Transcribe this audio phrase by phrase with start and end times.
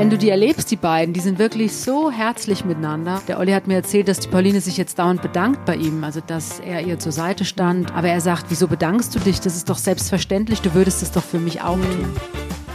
[0.00, 3.20] Wenn du die erlebst, die beiden, die sind wirklich so herzlich miteinander.
[3.28, 6.22] Der Olli hat mir erzählt, dass die Pauline sich jetzt dauernd bedankt bei ihm, also
[6.26, 7.94] dass er ihr zur Seite stand.
[7.94, 9.40] Aber er sagt, wieso bedankst du dich?
[9.42, 12.16] Das ist doch selbstverständlich, du würdest es doch für mich auch tun.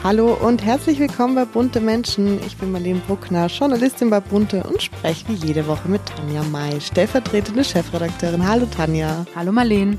[0.05, 2.39] Hallo und herzlich willkommen bei Bunte Menschen.
[2.46, 6.79] Ich bin Marlene Bruckner, Journalistin bei Bunte und spreche wie jede Woche mit Tanja May,
[6.79, 8.47] stellvertretende Chefredakteurin.
[8.47, 9.26] Hallo Tanja.
[9.36, 9.97] Hallo Marlene.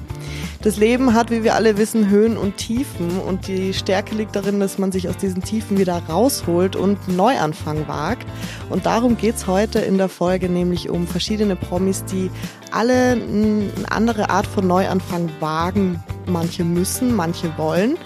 [0.63, 4.61] Das Leben hat, wie wir alle wissen, Höhen und Tiefen und die Stärke liegt darin,
[4.61, 8.29] dass man sich aus diesen Tiefen wieder rausholt und Neuanfang wagt.
[8.71, 12.31] Und darum geht es heute in der Folge, nämlich um verschiedene Promis, die
[12.71, 16.01] alle eine andere Art von Neuanfang wagen.
[16.27, 17.97] Manche müssen, manche wollen.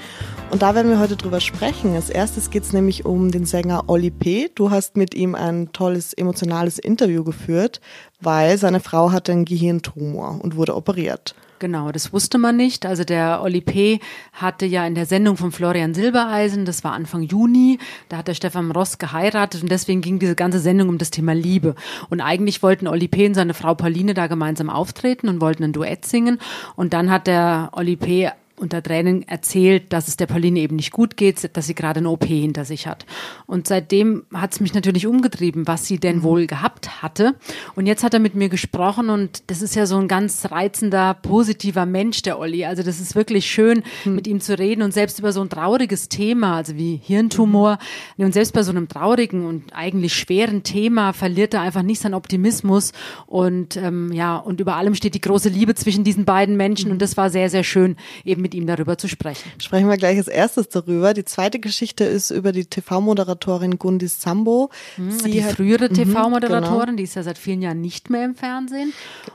[0.51, 1.95] Und da werden wir heute drüber sprechen.
[1.95, 4.51] Als erstes geht es nämlich um den Sänger Olli P.
[4.53, 7.81] Du hast mit ihm ein tolles emotionales Interview geführt,
[8.21, 11.37] weil seine Frau hatte einen Gehirntumor und wurde operiert.
[11.61, 12.85] Genau, das wusste man nicht.
[12.85, 14.01] Also der Olli P.
[14.33, 17.79] hatte ja in der Sendung von Florian Silbereisen, das war Anfang Juni,
[18.09, 21.35] da hat der Stefan Ross geheiratet und deswegen ging diese ganze Sendung um das Thema
[21.35, 21.75] Liebe.
[22.09, 23.27] Und eigentlich wollten Olli P.
[23.27, 26.41] und seine Frau Pauline da gemeinsam auftreten und wollten ein Duett singen.
[26.77, 30.93] Und dann hat der Olli P unter Tränen erzählt, dass es der Pauline eben nicht
[30.93, 33.07] gut geht, dass sie gerade eine OP hinter sich hat.
[33.47, 36.23] Und seitdem hat es mich natürlich umgetrieben, was sie denn mhm.
[36.23, 37.35] wohl gehabt hatte.
[37.75, 41.15] Und jetzt hat er mit mir gesprochen und das ist ja so ein ganz reizender,
[41.15, 42.65] positiver Mensch, der Olli.
[42.65, 44.15] Also das ist wirklich schön, mhm.
[44.15, 47.79] mit ihm zu reden und selbst über so ein trauriges Thema, also wie Hirntumor,
[48.17, 48.27] mhm.
[48.27, 52.15] und selbst bei so einem traurigen und eigentlich schweren Thema verliert er einfach nicht seinen
[52.15, 52.93] Optimismus
[53.27, 57.01] und ähm, ja, und über allem steht die große Liebe zwischen diesen beiden Menschen und
[57.01, 59.49] das war sehr, sehr schön, eben mit mit ihm darüber zu sprechen.
[59.59, 61.15] Sprechen wir gleich als erstes darüber.
[61.15, 64.71] Die zweite Geschichte ist über die TV-Moderatorin Gundis Zambo.
[64.97, 66.97] Mhm, sie die hat, frühere mhm, TV-Moderatorin, genau.
[66.97, 68.93] die ist ja seit vielen Jahren nicht mehr im Fernsehen.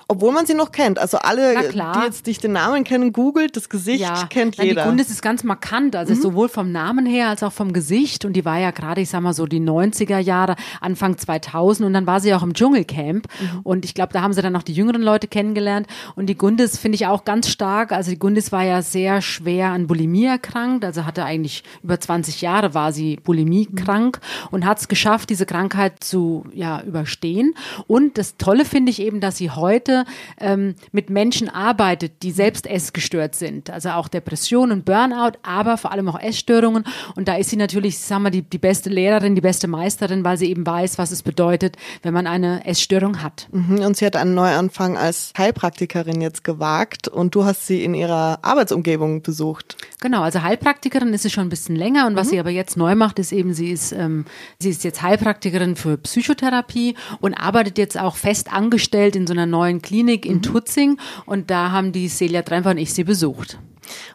[0.09, 0.99] Obwohl man sie noch kennt.
[0.99, 4.81] Also alle, die jetzt nicht den Namen kennen, googelt, das Gesicht ja, kennt jeder.
[4.81, 6.21] Die Gundis ist ganz markant, also mhm.
[6.21, 8.25] sowohl vom Namen her als auch vom Gesicht.
[8.25, 11.87] Und die war ja gerade, ich sag mal so, die 90er Jahre, Anfang 2000.
[11.87, 13.27] Und dann war sie auch im Dschungelcamp.
[13.39, 13.59] Mhm.
[13.63, 15.87] Und ich glaube, da haben sie dann auch die jüngeren Leute kennengelernt.
[16.17, 17.93] Und die Gundis finde ich auch ganz stark.
[17.93, 21.99] Also die Gundis war ja sehr sehr schwer an Bulimie erkrankt, also hatte eigentlich über
[21.99, 27.53] 20 Jahre war sie Bulimie krank und hat es geschafft, diese Krankheit zu ja, überstehen.
[27.85, 30.05] Und das Tolle finde ich eben, dass sie heute
[30.39, 36.09] ähm, mit Menschen arbeitet, die selbst essgestört sind, also auch Depressionen, Burnout, aber vor allem
[36.09, 36.83] auch Essstörungen.
[37.15, 40.37] Und da ist sie natürlich, sagen wir, die, die beste Lehrerin, die beste Meisterin, weil
[40.37, 43.49] sie eben weiß, was es bedeutet, wenn man eine Essstörung hat.
[43.51, 47.93] Mhm, und sie hat einen Neuanfang als Heilpraktikerin jetzt gewagt und du hast sie in
[47.93, 49.77] ihrer Arbeitsumgebung Umgebung besucht.
[49.99, 52.31] Genau, also Heilpraktikerin ist sie schon ein bisschen länger und was mhm.
[52.31, 54.25] sie aber jetzt neu macht, ist eben, sie ist, ähm,
[54.59, 59.47] sie ist jetzt Heilpraktikerin für Psychotherapie und arbeitet jetzt auch fest angestellt in so einer
[59.47, 60.41] neuen Klinik in mhm.
[60.43, 63.57] Tutzing und da haben die Celia Tremper und ich sie besucht.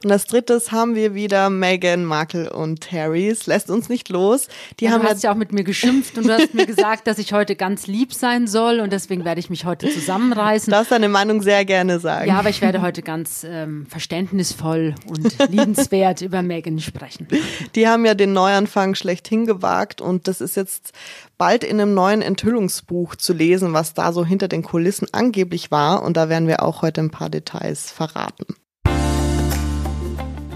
[0.05, 3.29] Und als drittes haben wir wieder Meghan Markle und Harry.
[3.29, 4.49] Es lässt uns nicht los.
[4.79, 7.07] Die ja, haben du hast ja auch mit mir geschimpft und du hast mir gesagt,
[7.07, 10.71] dass ich heute ganz lieb sein soll und deswegen werde ich mich heute zusammenreißen.
[10.71, 12.29] Du darfst deine Meinung sehr gerne sagen.
[12.29, 17.29] Ja, aber ich werde heute ganz ähm, verständnisvoll und liebenswert über Meghan sprechen.
[17.75, 20.93] Die haben ja den Neuanfang schlechthin gewagt und das ist jetzt
[21.41, 26.03] bald in einem neuen Enthüllungsbuch zu lesen, was da so hinter den Kulissen angeblich war.
[26.03, 28.45] Und da werden wir auch heute ein paar Details verraten.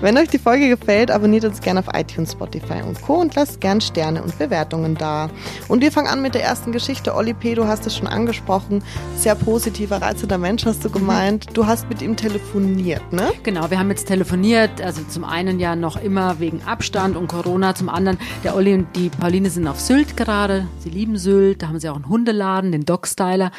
[0.05, 3.15] Wenn euch die Folge gefällt, abonniert uns gerne auf iTunes, Spotify und Co.
[3.15, 5.31] und lasst gern Sterne und Bewertungen da.
[5.67, 7.15] Und wir fangen an mit der ersten Geschichte.
[7.15, 8.85] Olli P., du hast es schon angesprochen.
[9.17, 11.47] Sehr positiver, reizender Mensch, hast du gemeint.
[11.55, 13.33] Du hast mit ihm telefoniert, ne?
[13.45, 14.83] Genau, wir haben jetzt telefoniert.
[14.83, 17.75] Also zum einen ja noch immer wegen Abstand und Corona.
[17.75, 20.69] Zum anderen, der Olli und die Pauline sind auf Sylt gerade.
[20.81, 21.63] Sie lieben Sylt.
[21.63, 23.53] Da haben sie auch einen Hundeladen, den Dogstyler.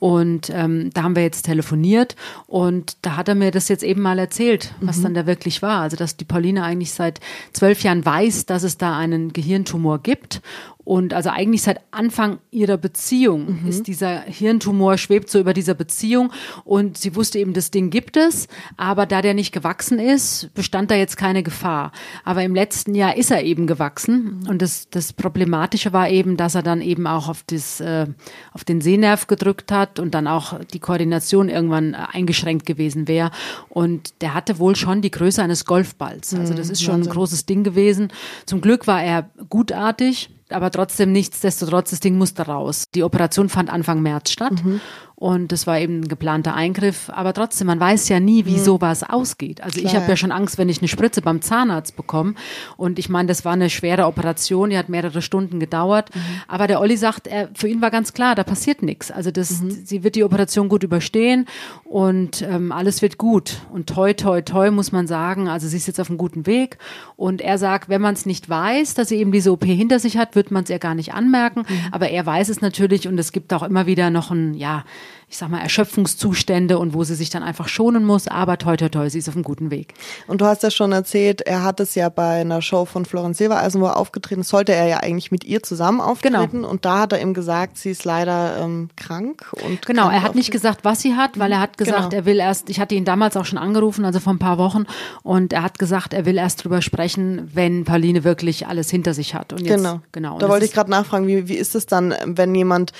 [0.00, 2.16] Und ähm, da haben wir jetzt telefoniert
[2.46, 5.02] und da hat er mir das jetzt eben mal erzählt, was mhm.
[5.02, 5.89] dann da wirklich war.
[5.90, 7.18] Also dass die Pauline eigentlich seit
[7.52, 10.40] zwölf Jahren weiß, dass es da einen Gehirntumor gibt
[10.84, 13.68] und also eigentlich seit Anfang ihrer Beziehung mhm.
[13.68, 16.32] ist dieser Hirntumor schwebt so über dieser Beziehung
[16.64, 20.90] und sie wusste eben, das Ding gibt es, aber da der nicht gewachsen ist, bestand
[20.90, 21.92] da jetzt keine Gefahr.
[22.24, 26.54] Aber im letzten Jahr ist er eben gewachsen und das, das Problematische war eben, dass
[26.54, 28.06] er dann eben auch auf, das, äh,
[28.52, 33.30] auf den Sehnerv gedrückt hat und dann auch die Koordination irgendwann eingeschränkt gewesen wäre.
[33.68, 36.34] Und der hatte wohl schon die Größe eines Golfballs.
[36.34, 36.72] Also das mhm.
[36.72, 38.08] ist schon ein großes Ding gewesen.
[38.46, 42.84] Zum Glück war er gutartig aber trotzdem nichtsdestotrotz, das Ding musste raus.
[42.94, 44.64] Die Operation fand Anfang März statt.
[44.64, 44.80] Mhm.
[45.20, 47.10] Und das war eben ein geplanter Eingriff.
[47.10, 48.64] Aber trotzdem, man weiß ja nie, wie mhm.
[48.64, 49.62] sowas ausgeht.
[49.62, 49.92] Also Klar.
[49.92, 52.34] ich habe ja schon Angst, wenn ich eine Spritze beim Zahnarzt bekomme.
[52.78, 56.08] Und ich meine, das war eine schwere Operation, die hat mehrere Stunden gedauert.
[56.14, 56.20] Mhm.
[56.48, 59.10] Aber der Olli sagt, er, für ihn war ganz klar, da passiert nichts.
[59.10, 59.82] Also das, mhm.
[59.84, 61.44] sie wird die Operation gut überstehen
[61.84, 63.58] und ähm, alles wird gut.
[63.70, 65.48] Und toi, toi, toi muss man sagen.
[65.48, 66.78] Also sie ist jetzt auf einem guten Weg.
[67.16, 70.16] Und er sagt, wenn man es nicht weiß, dass sie eben diese OP hinter sich
[70.16, 71.92] hat, wird man es ihr gar nicht anmerken, mhm.
[71.92, 74.84] aber er weiß es natürlich und es gibt auch immer wieder noch ein, ja,
[75.30, 78.88] ich sag mal, Erschöpfungszustände und wo sie sich dann einfach schonen muss, aber toi toi
[78.88, 79.94] toi, sie ist auf einem guten Weg.
[80.26, 83.38] Und du hast ja schon erzählt, er hat es ja bei einer Show von Florence
[83.38, 86.68] Silbereisen, wo er aufgetreten sollte er ja eigentlich mit ihr zusammen auftreten genau.
[86.68, 90.34] und da hat er ihm gesagt, sie ist leider ähm, krank und Genau, er hat
[90.34, 92.22] nicht gesagt, was sie hat, weil er hat gesagt, genau.
[92.22, 94.84] er will erst, ich hatte ihn damals auch schon angerufen, also vor ein paar Wochen
[95.22, 99.36] und er hat gesagt, er will erst drüber sprechen, wenn Pauline wirklich alles hinter sich
[99.36, 99.52] hat.
[99.52, 100.00] Und jetzt, genau.
[100.10, 100.38] genau.
[100.38, 102.92] Da wollte ich gerade nachfragen, wie, wie ist es dann, wenn jemand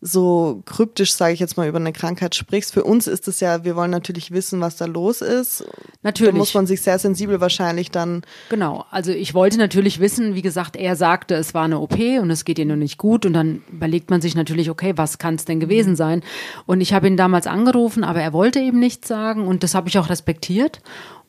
[0.00, 2.72] so kryptisch, sage ich jetzt mal, über eine Krankheit sprichst.
[2.72, 5.64] Für uns ist es ja, wir wollen natürlich wissen, was da los ist.
[6.02, 6.34] Natürlich.
[6.34, 8.22] Da muss man sich sehr sensibel wahrscheinlich dann.
[8.50, 8.84] Genau.
[8.90, 12.44] Also ich wollte natürlich wissen, wie gesagt, er sagte, es war eine OP und es
[12.44, 13.26] geht ihr nur nicht gut.
[13.26, 16.22] Und dann überlegt man sich natürlich, okay, was kann es denn gewesen sein?
[16.66, 19.88] Und ich habe ihn damals angerufen, aber er wollte eben nichts sagen und das habe
[19.88, 20.80] ich auch respektiert.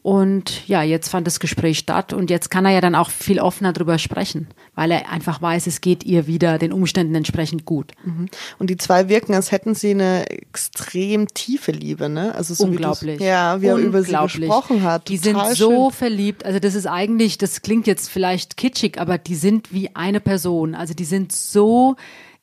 [0.08, 3.42] Und ja, jetzt fand das Gespräch statt und jetzt kann er ja dann auch viel
[3.42, 7.92] offener drüber sprechen, weil er einfach weiß, es geht ihr wieder den Umständen entsprechend gut.
[8.06, 8.30] Mhm.
[8.58, 12.34] Und die zwei wirken, als hätten sie eine extrem tiefe Liebe, ne?
[12.36, 13.20] Also so Unglaublich.
[13.20, 15.10] Wie ja, wie er über sie gesprochen hat.
[15.10, 15.92] Die sind so schön.
[15.92, 16.46] verliebt.
[16.46, 20.74] Also das ist eigentlich, das klingt jetzt vielleicht kitschig, aber die sind wie eine Person.
[20.74, 21.98] Also die sind so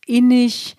[0.04, 0.76] innig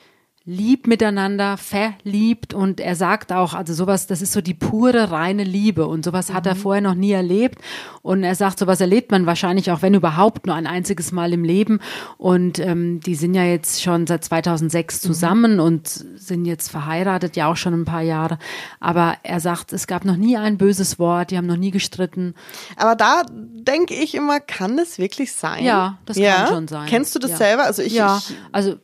[0.48, 5.44] lieb miteinander, verliebt und er sagt auch, also sowas, das ist so die pure, reine
[5.44, 6.34] Liebe und sowas mhm.
[6.36, 6.60] hat er mhm.
[6.60, 7.60] vorher noch nie erlebt
[8.04, 11.44] und er sagt, sowas erlebt man wahrscheinlich auch, wenn überhaupt, nur ein einziges Mal im
[11.44, 11.80] Leben
[12.18, 15.08] und ähm, die sind ja jetzt schon seit 2006 mhm.
[15.08, 15.62] zusammen mhm.
[15.62, 18.38] und sind jetzt verheiratet, ja auch schon ein paar Jahre,
[18.80, 22.36] aber er sagt, es gab noch nie ein böses Wort, die haben noch nie gestritten.
[22.78, 25.66] Aber da denke ich immer, kann das wirklich sein?
[25.66, 26.36] Ja, das ja?
[26.36, 26.88] kann schon sein.
[26.88, 27.38] Kennst du das ja.
[27.38, 27.64] selber?
[27.64, 28.76] Also ich, ja, ich, also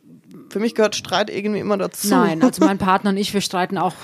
[0.52, 2.08] für mich gehört Streit irgendwie immer dazu.
[2.08, 3.94] Nein, also mein Partner und ich, wir streiten auch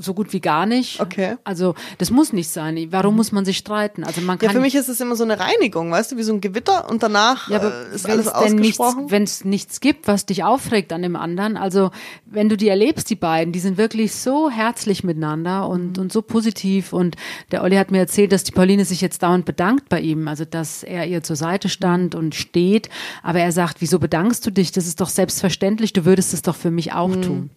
[0.00, 1.00] so gut wie gar nicht.
[1.00, 1.36] Okay.
[1.44, 2.88] Also das muss nicht sein.
[2.90, 4.02] Warum muss man sich streiten?
[4.02, 6.24] Also man kann ja, für mich ist es immer so eine Reinigung, weißt du, wie
[6.24, 9.10] so ein Gewitter und danach ja, äh, ist alles ausgesprochen.
[9.10, 11.92] Wenn es nichts gibt, was dich aufregt an dem anderen, also
[12.24, 16.02] wenn du die erlebst, die beiden, die sind wirklich so herzlich miteinander und, mhm.
[16.02, 17.16] und so positiv und
[17.52, 20.44] der Olli hat mir erzählt, dass die Pauline sich jetzt dauernd bedankt bei ihm, also
[20.44, 22.88] dass er ihr zur Seite stand und steht,
[23.22, 24.72] aber er sagt, wieso bedankst du dich?
[24.72, 27.22] Das ist doch selbstverständlich, du würdest es doch für mich auch mhm.
[27.22, 27.50] tun.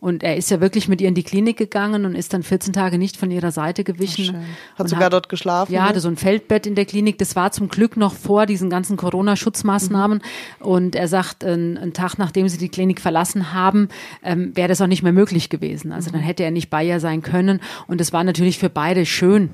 [0.00, 2.42] Und er ist ja wirklich mit ihr in die Klinik gegangen gegangen und ist dann
[2.42, 4.46] 14 Tage nicht von ihrer Seite gewichen.
[4.74, 5.72] Ach, hat sogar hat, dort geschlafen?
[5.74, 5.88] Ja, ne?
[5.90, 7.18] hatte so ein Feldbett in der Klinik.
[7.18, 10.18] Das war zum Glück noch vor diesen ganzen Corona-Schutzmaßnahmen.
[10.18, 10.66] Mhm.
[10.66, 13.88] Und er sagt, ein, einen Tag nachdem sie die Klinik verlassen haben,
[14.22, 15.92] ähm, wäre das auch nicht mehr möglich gewesen.
[15.92, 16.24] Also dann mhm.
[16.24, 17.60] hätte er nicht bei ihr sein können.
[17.86, 19.50] Und es war natürlich für beide schön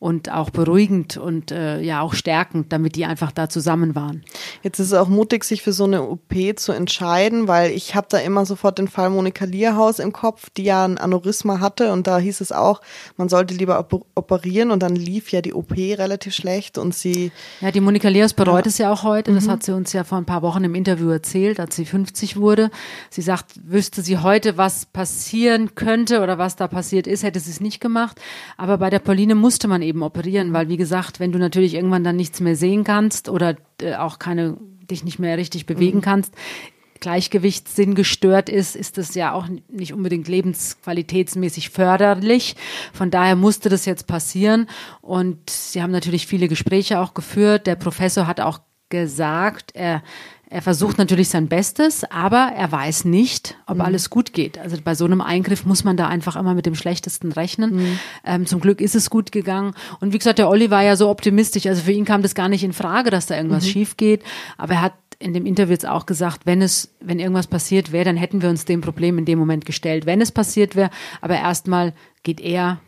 [0.00, 4.24] und auch beruhigend und äh, ja auch stärkend, damit die einfach da zusammen waren.
[4.62, 8.06] Jetzt ist es auch mutig, sich für so eine OP zu entscheiden, weil ich habe
[8.08, 12.06] da immer sofort den Fall Monika Lierhaus im Kopf, die ja ein Aneurysma hatte und
[12.06, 12.80] da hieß es auch,
[13.18, 17.30] man sollte lieber operieren und dann lief ja die OP relativ schlecht und sie...
[17.60, 18.70] Ja, die Monika Lierhaus bereut ja.
[18.70, 19.50] es ja auch heute, das mhm.
[19.50, 22.70] hat sie uns ja vor ein paar Wochen im Interview erzählt, als sie 50 wurde.
[23.10, 27.50] Sie sagt, wüsste sie heute, was passieren könnte oder was da passiert ist, hätte sie
[27.50, 28.18] es nicht gemacht,
[28.56, 31.74] aber bei der Pauline musste man eben eben operieren, weil wie gesagt, wenn du natürlich
[31.74, 34.56] irgendwann dann nichts mehr sehen kannst oder äh, auch keine
[34.90, 36.02] dich nicht mehr richtig bewegen mhm.
[36.02, 36.34] kannst,
[37.00, 42.56] Gleichgewichtssinn gestört ist, ist das ja auch nicht unbedingt lebensqualitätsmäßig förderlich.
[42.92, 44.68] Von daher musste das jetzt passieren.
[45.00, 47.66] Und sie haben natürlich viele Gespräche auch geführt.
[47.66, 48.60] Der Professor hat auch
[48.90, 50.02] gesagt, er
[50.52, 53.82] er versucht natürlich sein Bestes, aber er weiß nicht, ob mhm.
[53.82, 54.58] alles gut geht.
[54.58, 57.76] Also bei so einem Eingriff muss man da einfach immer mit dem Schlechtesten rechnen.
[57.76, 57.98] Mhm.
[58.24, 59.74] Ähm, zum Glück ist es gut gegangen.
[60.00, 61.66] Und wie gesagt, der Olli war ja so optimistisch.
[61.66, 63.68] Also für ihn kam das gar nicht in Frage, dass da irgendwas mhm.
[63.68, 64.24] schief geht.
[64.58, 68.06] Aber er hat in dem Interview jetzt auch gesagt, wenn es, wenn irgendwas passiert wäre,
[68.06, 70.90] dann hätten wir uns dem Problem in dem Moment gestellt, wenn es passiert wäre.
[71.20, 71.92] Aber erstmal
[72.24, 72.80] geht er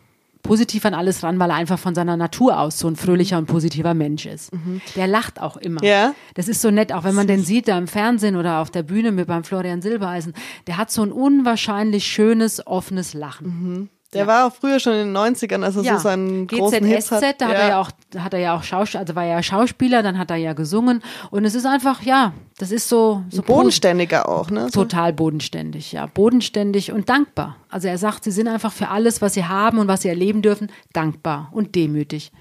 [0.43, 3.47] positiv an alles ran, weil er einfach von seiner Natur aus so ein fröhlicher und
[3.47, 4.53] positiver Mensch ist.
[4.53, 4.81] Mhm.
[4.95, 5.83] Der lacht auch immer.
[5.83, 6.13] Ja.
[6.35, 8.83] Das ist so nett, auch wenn man den sieht da im Fernsehen oder auf der
[8.83, 10.33] Bühne mit beim Florian Silbereisen.
[10.67, 13.47] Der hat so ein unwahrscheinlich schönes, offenes Lachen.
[13.47, 13.89] Mhm.
[14.13, 14.27] Der ja.
[14.27, 15.97] war auch früher schon in den 90ern, als er ja.
[15.97, 17.41] so seinen großen GZSZ, Hits hat.
[17.41, 17.59] da hat ja.
[17.59, 20.31] er ja auch, hat er ja auch Schauspieler, also war er ja Schauspieler, dann hat
[20.31, 21.01] er ja gesungen
[21.31, 24.69] und es ist einfach, ja, das ist so, so bodenständiger auch, ne?
[24.71, 27.57] Total bodenständig, ja, bodenständig und dankbar.
[27.69, 30.43] Also er sagt, sie sind einfach für alles, was sie haben und was sie erleben
[30.43, 32.31] dürfen, dankbar und demütig.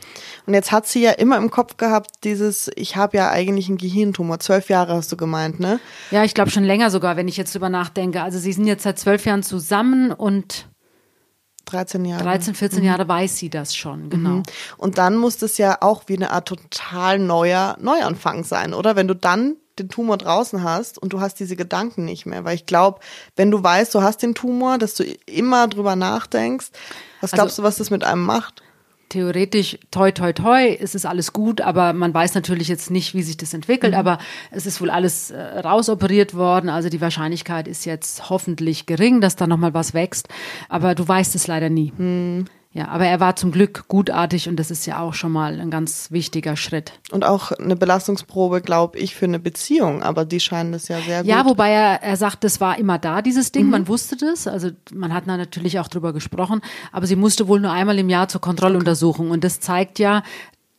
[0.47, 3.79] Und jetzt hat sie ja immer im Kopf gehabt, dieses, ich habe ja eigentlich einen
[3.79, 4.38] Gehirntumor.
[4.41, 5.81] Zwölf Jahre hast du gemeint, ne?
[6.11, 8.23] Ja, ich glaube schon länger sogar, wenn ich jetzt drüber nachdenke.
[8.23, 10.67] Also sie sind jetzt seit zwölf Jahren zusammen und
[11.73, 12.23] 13 Jahre.
[12.25, 12.85] 13, 14 mhm.
[12.85, 14.29] Jahre weiß sie das schon, genau.
[14.31, 14.43] Mhm.
[14.76, 18.97] Und dann muss das ja auch wie eine Art total neuer Neuanfang sein, oder?
[18.97, 22.45] Wenn du dann den Tumor draußen hast und du hast diese Gedanken nicht mehr.
[22.45, 23.00] Weil ich glaube,
[23.37, 26.71] wenn du weißt, du hast den Tumor, dass du immer drüber nachdenkst,
[27.21, 28.62] was glaubst also, du, was das mit einem macht?
[29.12, 33.23] Theoretisch toi toi toi, es ist alles gut, aber man weiß natürlich jetzt nicht, wie
[33.23, 33.99] sich das entwickelt, mhm.
[33.99, 34.19] aber
[34.50, 39.37] es ist wohl alles äh, rausoperiert worden, also die Wahrscheinlichkeit ist jetzt hoffentlich gering, dass
[39.37, 40.28] da nochmal was wächst,
[40.69, 41.92] aber du weißt es leider nie.
[41.97, 42.47] Mhm.
[42.75, 45.71] Ja, aber er war zum Glück gutartig und das ist ja auch schon mal ein
[45.71, 46.93] ganz wichtiger Schritt.
[47.11, 51.19] Und auch eine Belastungsprobe, glaube ich, für eine Beziehung, aber die scheinen das ja sehr
[51.19, 51.29] gut.
[51.29, 53.71] Ja, wobei er, er sagt, das war immer da, dieses Ding, mhm.
[53.71, 56.62] man wusste das, also man hat da natürlich auch drüber gesprochen,
[56.93, 60.23] aber sie musste wohl nur einmal im Jahr zur Kontrolluntersuchung und das zeigt ja,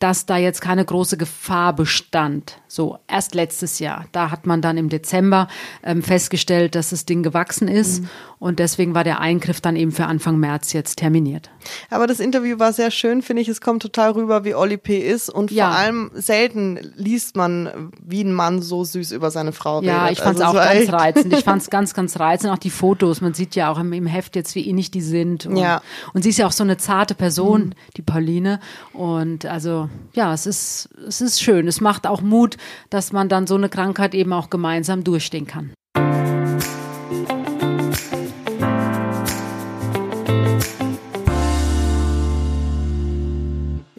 [0.03, 2.57] dass da jetzt keine große Gefahr bestand.
[2.67, 4.05] So, erst letztes Jahr.
[4.11, 5.47] Da hat man dann im Dezember
[5.81, 8.01] ähm, festgestellt, dass das Ding gewachsen ist.
[8.01, 8.09] Mhm.
[8.43, 11.49] Und deswegen war der Eingriff dann eben für Anfang März jetzt terminiert.
[11.89, 13.47] Aber das Interview war sehr schön, finde ich.
[13.47, 14.97] Es kommt total rüber, wie Oli P.
[14.97, 15.29] ist.
[15.29, 15.69] Und ja.
[15.69, 19.95] vor allem selten liest man, wie ein Mann so süß über seine Frau redet.
[19.95, 21.33] Ja, ich fand es also auch ganz reizend.
[21.33, 22.51] Ich fand es ganz, ganz reizend.
[22.51, 23.21] Auch die Fotos.
[23.21, 25.45] Man sieht ja auch im, im Heft jetzt, wie ähnlich die sind.
[25.45, 25.81] Und, ja.
[26.13, 27.73] und sie ist ja auch so eine zarte Person, mhm.
[27.95, 28.59] die Pauline.
[28.91, 31.65] Und also ja, es ist, es ist schön.
[31.65, 32.57] Es macht auch Mut,
[32.89, 35.71] dass man dann so eine Krankheit eben auch gemeinsam durchstehen kann.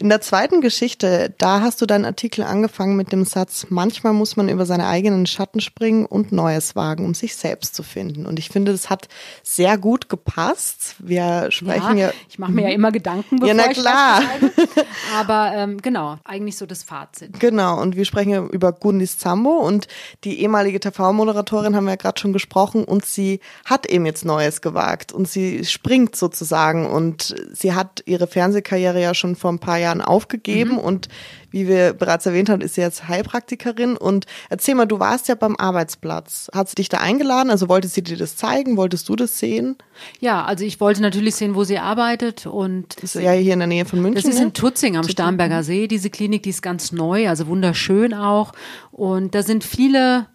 [0.05, 4.35] In der zweiten Geschichte, da hast du deinen Artikel angefangen mit dem Satz, manchmal muss
[4.35, 8.27] man über seine eigenen Schatten springen und Neues wagen, um sich selbst zu finden.
[8.27, 9.07] Und ich finde, das hat
[9.41, 10.93] sehr gut gepasst.
[10.99, 12.09] Wir sprechen ja.
[12.09, 12.75] ja ich mache mir ja mhm.
[12.75, 14.21] immer Gedanken, bevor ja, na klar.
[14.55, 14.85] ich
[15.15, 17.39] Aber ähm, genau, eigentlich so das Fazit.
[17.39, 19.87] Genau, und wir sprechen ja über Gundis Zambo und
[20.23, 24.61] die ehemalige TV-Moderatorin haben wir ja gerade schon gesprochen und sie hat eben jetzt Neues
[24.61, 29.79] gewagt und sie springt sozusagen und sie hat ihre Fernsehkarriere ja schon vor ein paar
[29.79, 30.79] Jahren Jahren aufgegeben mhm.
[30.79, 31.07] und
[31.51, 33.95] wie wir bereits erwähnt haben, ist sie jetzt Heilpraktikerin.
[33.95, 36.49] Und erzähl mal, du warst ja beim Arbeitsplatz.
[36.53, 37.49] Hat sie dich da eingeladen?
[37.49, 38.75] Also wollte sie dir das zeigen?
[38.75, 39.77] Wolltest du das sehen?
[40.19, 42.45] Ja, also ich wollte natürlich sehen, wo sie arbeitet.
[42.45, 44.21] Und das ist ja hier in der Nähe von München.
[44.21, 45.87] Das ist in Tutzing am Starnberger See.
[45.87, 48.51] Diese Klinik, die ist ganz neu, also wunderschön auch.
[48.91, 50.27] Und da sind viele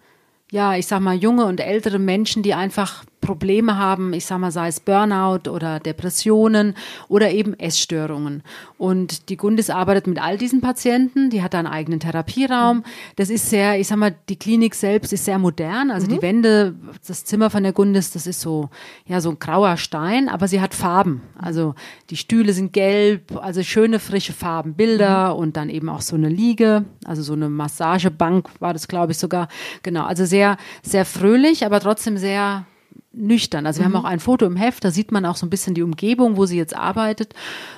[0.53, 4.51] ja, ich sag mal, junge und ältere Menschen, die einfach Probleme haben, ich sag mal,
[4.51, 6.75] sei es Burnout oder Depressionen
[7.07, 8.41] oder eben Essstörungen.
[8.77, 12.83] Und die Gundis arbeitet mit all diesen Patienten, die hat einen eigenen Therapieraum.
[13.15, 15.91] Das ist sehr, ich sag mal, die Klinik selbst ist sehr modern.
[15.91, 16.11] Also mhm.
[16.11, 16.75] die Wände,
[17.07, 18.69] das Zimmer von der Gundis, das ist so,
[19.05, 21.21] ja, so ein grauer Stein, aber sie hat Farben.
[21.37, 21.75] Also
[22.09, 25.39] die Stühle sind gelb, also schöne frische Farben, Bilder mhm.
[25.39, 29.19] und dann eben auch so eine Liege, also so eine Massagebank war das, glaube ich,
[29.19, 29.47] sogar.
[29.83, 32.65] Genau, also sehr, sehr fröhlich, aber trotzdem sehr
[33.13, 33.65] nüchtern.
[33.65, 33.93] Also wir mhm.
[33.95, 36.37] haben auch ein Foto im Heft, da sieht man auch so ein bisschen die Umgebung,
[36.37, 37.33] wo sie jetzt arbeitet.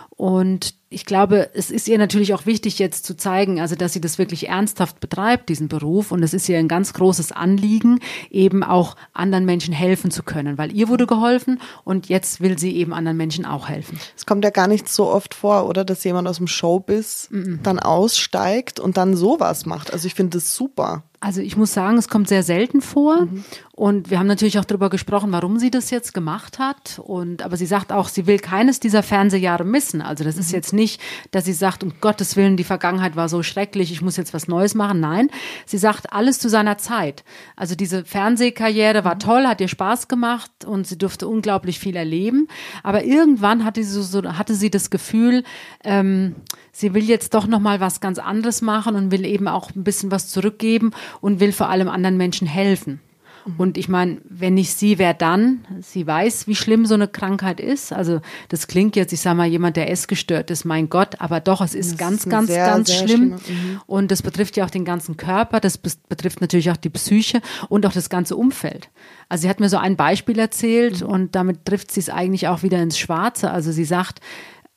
[0.09, 4.01] Und ich glaube, es ist ihr natürlich auch wichtig, jetzt zu zeigen, also dass sie
[4.01, 6.11] das wirklich ernsthaft betreibt, diesen Beruf.
[6.11, 10.57] Und es ist ihr ein ganz großes Anliegen, eben auch anderen Menschen helfen zu können,
[10.57, 13.99] weil ihr wurde geholfen und jetzt will sie eben anderen Menschen auch helfen.
[14.15, 17.59] Es kommt ja gar nicht so oft vor, oder, dass jemand aus dem Showbiz mhm.
[17.63, 19.91] dann aussteigt und dann sowas macht.
[19.91, 21.03] Also ich finde das super.
[21.23, 23.21] Also ich muss sagen, es kommt sehr selten vor.
[23.21, 23.45] Mhm.
[23.71, 26.99] Und wir haben natürlich auch darüber gesprochen, warum sie das jetzt gemacht hat.
[27.01, 30.01] Und aber sie sagt auch, sie will keines dieser Fernsehjahre missen.
[30.01, 30.41] Also das mhm.
[30.41, 30.82] ist jetzt nicht,
[31.31, 34.47] dass sie sagt, um Gottes Willen, die Vergangenheit war so schrecklich, ich muss jetzt was
[34.47, 34.99] Neues machen.
[34.99, 35.29] Nein,
[35.65, 37.23] sie sagt alles zu seiner Zeit.
[37.55, 39.19] Also diese Fernsehkarriere war mhm.
[39.19, 42.47] toll, hat ihr Spaß gemacht und sie durfte unglaublich viel erleben.
[42.83, 45.43] Aber irgendwann hatte sie so, hatte sie das Gefühl,
[45.83, 46.35] ähm,
[46.71, 49.83] sie will jetzt doch noch mal was ganz anderes machen und will eben auch ein
[49.83, 52.99] bisschen was zurückgeben und will vor allem anderen Menschen helfen.
[53.45, 53.53] Mhm.
[53.57, 55.65] Und ich meine, wenn nicht sie, wer dann?
[55.81, 57.93] Sie weiß, wie schlimm so eine Krankheit ist.
[57.93, 61.61] Also das klingt jetzt, ich sage mal, jemand, der essgestört ist, mein Gott, aber doch,
[61.61, 63.29] es ist das ganz, ist ganz, sehr, ganz sehr schlimm.
[63.29, 63.81] Mhm.
[63.85, 67.85] Und das betrifft ja auch den ganzen Körper, das betrifft natürlich auch die Psyche und
[67.85, 68.89] auch das ganze Umfeld.
[69.29, 71.07] Also sie hat mir so ein Beispiel erzählt mhm.
[71.07, 73.51] und damit trifft sie es eigentlich auch wieder ins Schwarze.
[73.51, 74.19] Also sie sagt,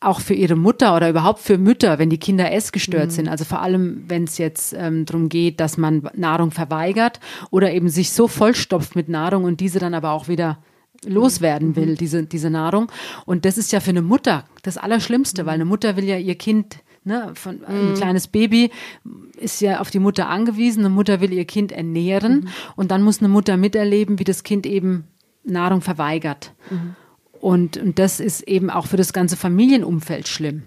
[0.00, 3.10] auch für ihre Mutter oder überhaupt für Mütter, wenn die Kinder essgestört mhm.
[3.10, 3.28] sind.
[3.28, 7.18] Also vor allem, wenn es jetzt ähm, darum geht, dass man Nahrung verweigert
[7.50, 10.58] oder eben sich so vollstopft mit Nahrung und diese dann aber auch wieder
[11.04, 11.76] loswerden mhm.
[11.76, 11.96] will, mhm.
[11.96, 12.92] diese, diese Nahrung.
[13.24, 15.46] Und das ist ja für eine Mutter das Allerschlimmste, mhm.
[15.46, 17.94] weil eine Mutter will ja ihr Kind Ne, von, ein mhm.
[17.94, 18.72] kleines Baby
[19.36, 20.80] ist ja auf die Mutter angewiesen.
[20.80, 22.48] Eine Mutter will ihr Kind ernähren mhm.
[22.74, 25.04] und dann muss eine Mutter miterleben, wie das Kind eben
[25.44, 26.52] Nahrung verweigert.
[26.68, 26.96] Mhm.
[27.46, 30.64] Und, und das ist eben auch für das ganze Familienumfeld schlimm.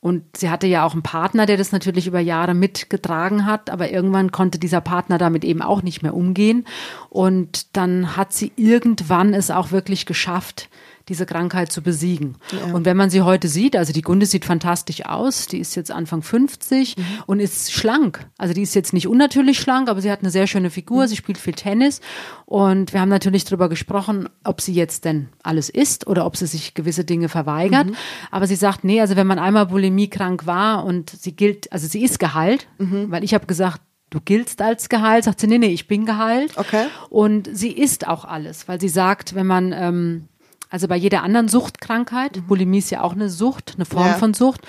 [0.00, 3.92] Und sie hatte ja auch einen Partner, der das natürlich über Jahre mitgetragen hat, aber
[3.92, 6.66] irgendwann konnte dieser Partner damit eben auch nicht mehr umgehen.
[7.08, 10.68] Und dann hat sie irgendwann es auch wirklich geschafft,
[11.08, 12.36] diese Krankheit zu besiegen.
[12.52, 12.74] Ja.
[12.74, 15.90] Und wenn man sie heute sieht, also die Gunde sieht fantastisch aus, die ist jetzt
[15.90, 17.02] Anfang 50 mhm.
[17.26, 18.26] und ist schlank.
[18.36, 21.08] Also die ist jetzt nicht unnatürlich schlank, aber sie hat eine sehr schöne Figur, mhm.
[21.08, 22.00] sie spielt viel Tennis
[22.44, 26.46] und wir haben natürlich darüber gesprochen, ob sie jetzt denn alles isst oder ob sie
[26.46, 27.86] sich gewisse Dinge verweigert.
[27.88, 27.96] Mhm.
[28.30, 31.86] Aber sie sagt, nee, also wenn man einmal Bulimie krank war und sie gilt, also
[31.86, 33.10] sie ist geheilt, Mhm.
[33.10, 36.56] weil ich habe gesagt, du giltst als geheilt, sagt sie, nee, nee, ich bin geheilt.
[36.56, 36.86] Okay.
[37.10, 40.28] Und sie isst auch alles, weil sie sagt, wenn man, ähm,
[40.70, 44.08] also bei jeder anderen Suchtkrankheit, Bulimie ist ja auch eine Sucht, eine Form Mhm.
[44.10, 44.14] Ja.
[44.18, 44.60] von Sucht,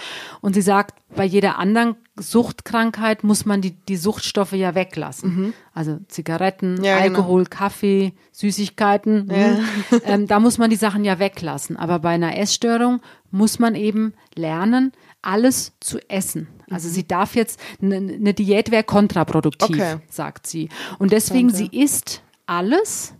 [0.41, 1.95] und sie sagt, bei jeder anderen
[2.43, 5.53] Suchtkrankheit muss man die, die Suchtstoffe ja weglassen.
[5.73, 6.83] Also Zigaretten, Mhm.
[6.83, 7.19] Ja, genau.
[7.19, 9.59] Alkohol, Kaffee, Süßigkeiten, hm.
[10.05, 11.75] ähm, da muss man die Sachen ja weglassen.
[11.77, 13.01] Aber bei einer Essstörung
[13.31, 14.91] muss man eben lernen,
[15.21, 16.47] alles zu essen.
[16.69, 16.93] Also Mhm.
[16.93, 19.95] sie darf jetzt, eine eine Diät wäre kontraproduktiv, Okay.
[20.09, 20.69] sagt sie.
[20.97, 23.13] Und deswegen, sie isst alles.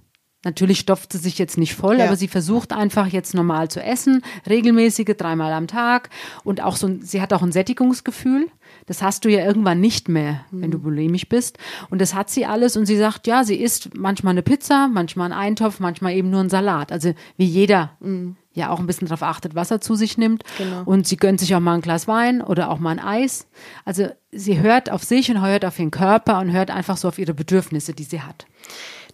[0.46, 2.06] Natürlich stopft sie sich jetzt nicht voll, Ja.
[2.06, 6.10] aber sie versucht einfach jetzt normal zu essen, regelmäßige, dreimal am Tag.
[6.46, 8.48] Und auch so, ein- sie hat auch ein Sättigungsgefühl.
[8.86, 11.58] Das hast du ja irgendwann nicht mehr, wenn du bulimisch bist.
[11.90, 12.78] Und das hat sie alles.
[12.78, 16.40] Und sie sagt, ja, sie isst manchmal eine Pizza, manchmal einen Eintopf, manchmal eben nur
[16.40, 16.92] einen Salat.
[16.94, 17.98] Also wie jeder
[18.54, 20.44] ja auch ein bisschen darauf achtet, was er zu sich nimmt.
[20.58, 20.84] Genau.
[20.86, 23.48] Und sie gönnt sich auch mal ein Glas Wein oder auch mal ein Eis.
[23.86, 27.20] Also sie hört auf sich und hört auf ihren Körper und hört einfach so auf
[27.20, 28.46] ihre Bedürfnisse, die sie hat.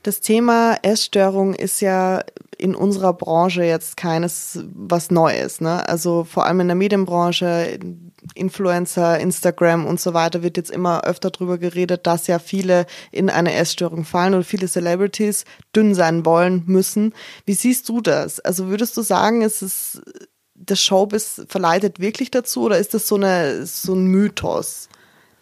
[0.05, 2.23] Das Thema Essstörung ist ja
[2.59, 5.61] in unserer Branche jetzt keines was Neues.
[5.61, 5.89] Ne?
[5.89, 7.79] Also vor allem in der Medienbranche,
[8.35, 13.31] Influencer, Instagram und so weiter wird jetzt immer öfter drüber geredet, dass ja viele in
[13.31, 15.43] eine Essstörung fallen und viele Celebrities
[15.75, 17.15] dünn sein wollen müssen.
[17.47, 18.39] Wie siehst du das?
[18.39, 20.03] Also würdest du sagen, ist es
[20.53, 24.87] das Showbiz verleitet wirklich dazu oder ist das so eine so ein Mythos?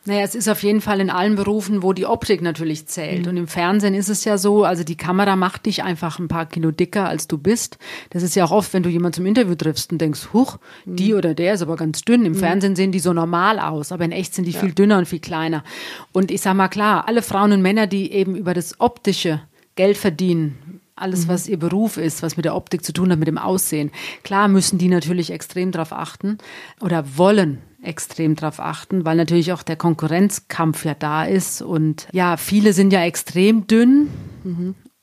[0.06, 3.26] Naja, es ist auf jeden Fall in allen Berufen, wo die Optik natürlich zählt.
[3.26, 6.46] Und im Fernsehen ist es ja so, also die Kamera macht dich einfach ein paar
[6.46, 7.78] Kilo dicker, als du bist.
[8.10, 11.14] Das ist ja auch oft, wenn du jemanden zum Interview triffst und denkst, huch, die
[11.14, 12.26] oder der ist aber ganz dünn.
[12.26, 15.08] Im Fernsehen sehen die so normal aus, aber in echt sind die viel dünner und
[15.08, 15.64] viel kleiner.
[16.12, 19.42] Und ich sag mal klar, alle Frauen und Männer, die eben über das Optische
[19.76, 23.28] Geld verdienen, alles, was ihr Beruf ist, was mit der Optik zu tun hat, mit
[23.28, 23.92] dem Aussehen.
[24.24, 26.38] Klar müssen die natürlich extrem drauf achten
[26.82, 31.62] oder wollen extrem drauf achten, weil natürlich auch der Konkurrenzkampf ja da ist.
[31.62, 34.10] Und ja, viele sind ja extrem dünn.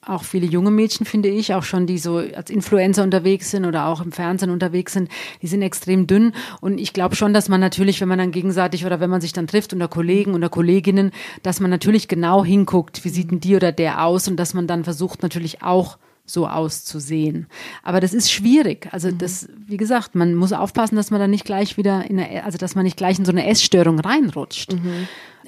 [0.07, 3.87] Auch viele junge Mädchen, finde ich, auch schon, die so als Influencer unterwegs sind oder
[3.87, 5.11] auch im Fernsehen unterwegs sind,
[5.43, 6.33] die sind extrem dünn.
[6.63, 9.35] Und ich glaube schon, dass man natürlich, wenn man dann gegenseitig oder wenn man sich
[9.35, 13.57] dann trifft unter Kollegen oder Kolleginnen, dass man natürlich genau hinguckt, wie sieht denn die
[13.57, 15.99] oder der aus und dass man dann versucht natürlich auch
[16.33, 17.47] so auszusehen.
[17.83, 18.89] Aber das ist schwierig.
[18.93, 22.45] Also das, wie gesagt, man muss aufpassen, dass man dann nicht gleich wieder in eine,
[22.45, 24.75] also dass man nicht gleich in so eine Essstörung reinrutscht.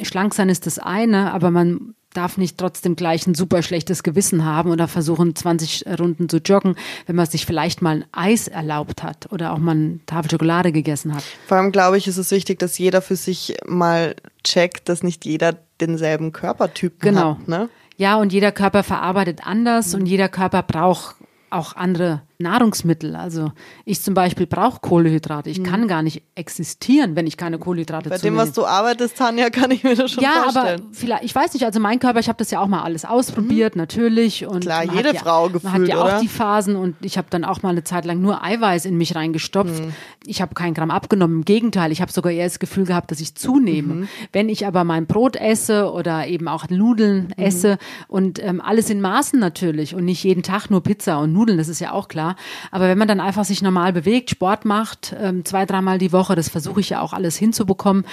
[0.02, 4.44] Schlank sein ist das eine, aber man darf nicht trotzdem gleich ein super schlechtes Gewissen
[4.44, 9.02] haben oder versuchen, 20 Runden zu joggen, wenn man sich vielleicht mal ein Eis erlaubt
[9.02, 11.24] hat oder auch mal eine Tafel Schokolade gegessen hat.
[11.46, 14.14] Vor allem glaube ich, ist es wichtig, dass jeder für sich mal
[14.44, 17.38] checkt, dass nicht jeder denselben Körpertypen Genau.
[17.38, 17.48] hat.
[17.48, 17.68] Ne?
[18.02, 21.14] Ja, und jeder Körper verarbeitet anders und jeder Körper braucht
[21.50, 23.16] auch andere Nahrungsmittel.
[23.16, 23.52] Also
[23.84, 25.48] ich zum Beispiel brauche Kohlenhydrate.
[25.50, 28.10] Ich kann gar nicht existieren, wenn ich keine Kohlenhydrate Mhm.
[28.10, 30.80] Bei zu dem, was du arbeitest, Tanja, kann ich mir das schon ja, vorstellen.
[30.80, 33.04] aber vielleicht, ich weiß nicht, also mein Körper, ich habe das ja auch mal alles
[33.04, 34.46] ausprobiert, natürlich.
[34.46, 34.60] Und Mhm.
[34.60, 36.20] Klar, jede ja, Frau Man hat gefühlt, ja auch oder?
[36.20, 39.14] die Phasen und ich habe dann auch mal eine Zeit lang nur Eiweiß in mich
[39.14, 39.80] reingestopft.
[39.84, 39.92] Mhm.
[40.26, 43.20] Ich habe keinen Gramm abgenommen, im Gegenteil, ich habe sogar eher das Gefühl gehabt, dass
[43.20, 43.94] ich zunehme.
[43.94, 44.08] Mhm.
[44.32, 47.44] Wenn ich aber mein Brot esse oder eben auch Nudeln Mhm.
[47.44, 47.78] esse
[48.08, 51.68] und ähm, alles in Maßen natürlich und nicht jeden Tag nur Pizza und Nudeln, das
[51.68, 52.31] ist ja auch klar.
[52.70, 56.34] Aber wenn man dann einfach sich normal bewegt, Sport macht, ähm, zwei, dreimal die Woche,
[56.34, 58.04] das versuche ich ja auch alles hinzubekommen.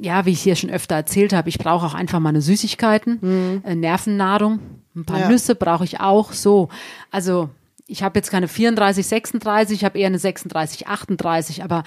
[0.00, 3.74] Ja, wie ich hier schon öfter erzählt habe, ich brauche auch einfach meine Süßigkeiten, äh,
[3.74, 4.60] Nervennahrung,
[4.94, 5.22] ein paar Mhm.
[5.22, 5.28] Ja.
[5.28, 6.68] Nüsse brauche ich auch so.
[7.10, 7.50] Also
[7.86, 11.84] ich habe jetzt keine 34, 36, ich habe eher eine 36, 38, aber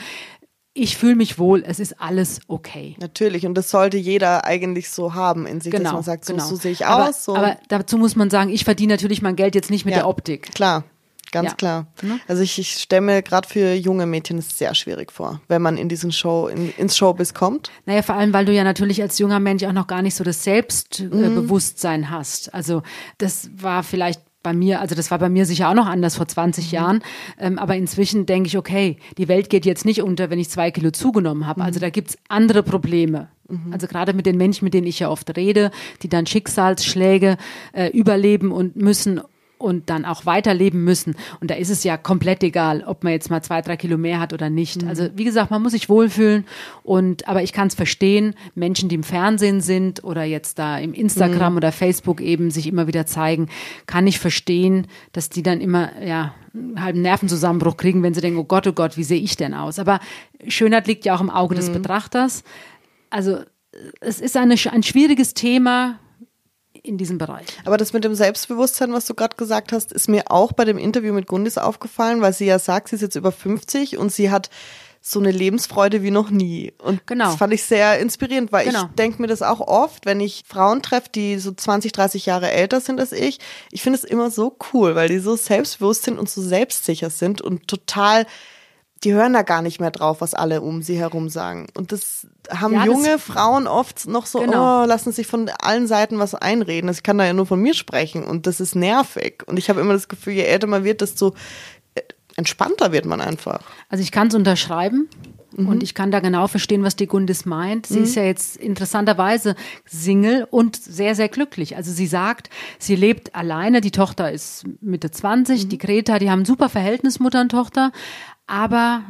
[0.74, 2.96] ich fühle mich wohl, es ist alles okay.
[3.02, 6.46] Natürlich, und das sollte jeder eigentlich so haben in sich, dass man sagt, so, genau.
[6.46, 7.26] so sehe ich aber, aus.
[7.26, 7.36] So.
[7.36, 10.02] Aber dazu muss man sagen, ich verdiene natürlich mein Geld jetzt nicht mit Ja.
[10.02, 10.54] der Optik.
[10.54, 10.84] Klar,
[11.32, 11.56] ganz Ja.
[11.56, 11.88] klar.
[12.02, 12.20] Ne?
[12.28, 15.78] Also ich, ich stelle mir gerade für junge Mädchen es sehr schwierig vor, wenn man
[15.78, 17.72] in diesen Show, in, ins Showbiz kommt.
[17.86, 20.24] Naja, vor allem, weil du ja natürlich als junger Mensch auch noch gar nicht so
[20.24, 22.54] das Selbstbewusstsein hast.
[22.54, 22.82] Also
[23.18, 26.28] das war vielleicht bei mir, also das war bei mir sicher auch noch anders vor
[26.28, 27.02] 20 Jahren.
[27.38, 30.72] Ähm, aber inzwischen denke ich, okay, die Welt geht jetzt nicht unter, wenn ich zwei
[30.72, 31.62] Kilo zugenommen habe.
[31.62, 33.28] Also da gibt's andere Probleme.
[33.72, 35.72] Also gerade mit den Menschen, mit denen ich ja oft rede,
[36.04, 37.38] die dann Schicksalsschläge
[37.74, 39.22] äh, überleben und müssen
[39.60, 41.16] und dann auch weiterleben müssen.
[41.40, 44.20] Und da ist es ja komplett egal, ob man jetzt mal zwei, drei Kilo mehr
[44.20, 44.84] hat oder nicht.
[44.86, 46.46] Also wie gesagt, man muss sich wohlfühlen.
[46.82, 50.94] Und aber ich kann es verstehen, Menschen, die im Fernsehen sind oder jetzt da im
[50.94, 53.50] Instagram oder Facebook eben sich immer wieder zeigen,
[53.86, 58.40] kann ich verstehen, dass die dann immer ja einen halben Nervenzusammenbruch kriegen, wenn sie denken,
[58.40, 59.78] oh Gott, oh Gott, wie sehe ich denn aus?
[59.78, 60.00] Aber
[60.48, 62.44] Schönheit liegt ja auch im Auge des Betrachters.
[63.10, 63.40] Also
[64.00, 66.00] es ist eine, ein schwieriges Thema
[66.84, 67.46] in diesem Bereich.
[67.66, 70.78] Aber das mit dem Selbstbewusstsein, was du gerade gesagt hast, ist mir auch bei dem
[70.78, 74.32] Interview mit Gundis aufgefallen, weil sie ja sagt, sie ist jetzt über 50 und sie
[74.32, 74.50] hat
[75.02, 76.74] so eine Lebensfreude wie noch nie.
[76.78, 77.26] Und genau.
[77.26, 78.84] das fand ich sehr inspirierend, weil genau.
[78.84, 82.52] ich denke mir das auch oft, wenn ich Frauen treffe, die so 20, 30 Jahre
[82.52, 83.40] älter sind als ich.
[83.72, 87.42] Ich finde es immer so cool, weil die so selbstbewusst sind und so selbstsicher sind
[87.42, 88.26] und total
[89.04, 91.68] die hören da gar nicht mehr drauf, was alle um sie herum sagen.
[91.76, 94.84] Und das haben ja, junge das Frauen oft noch so, genau.
[94.84, 96.90] oh, lassen sich von allen Seiten was einreden.
[96.90, 99.44] Ich kann da ja nur von mir sprechen und das ist nervig.
[99.46, 101.34] Und ich habe immer das Gefühl, je älter man wird, desto
[101.96, 102.02] äh,
[102.36, 103.62] entspannter wird man einfach.
[103.88, 105.08] Also ich kann es unterschreiben.
[105.56, 105.68] Mhm.
[105.68, 107.88] Und ich kann da genau verstehen, was die Gundis meint.
[107.88, 108.04] Sie mhm.
[108.04, 111.76] ist ja jetzt interessanterweise Single und sehr, sehr glücklich.
[111.76, 113.82] Also sie sagt, sie lebt alleine.
[113.82, 115.66] Die Tochter ist Mitte 20.
[115.66, 115.70] Mhm.
[115.70, 117.92] Die Greta, die haben ein super Verhältnis, Mutter und Tochter.
[118.50, 119.04] Aber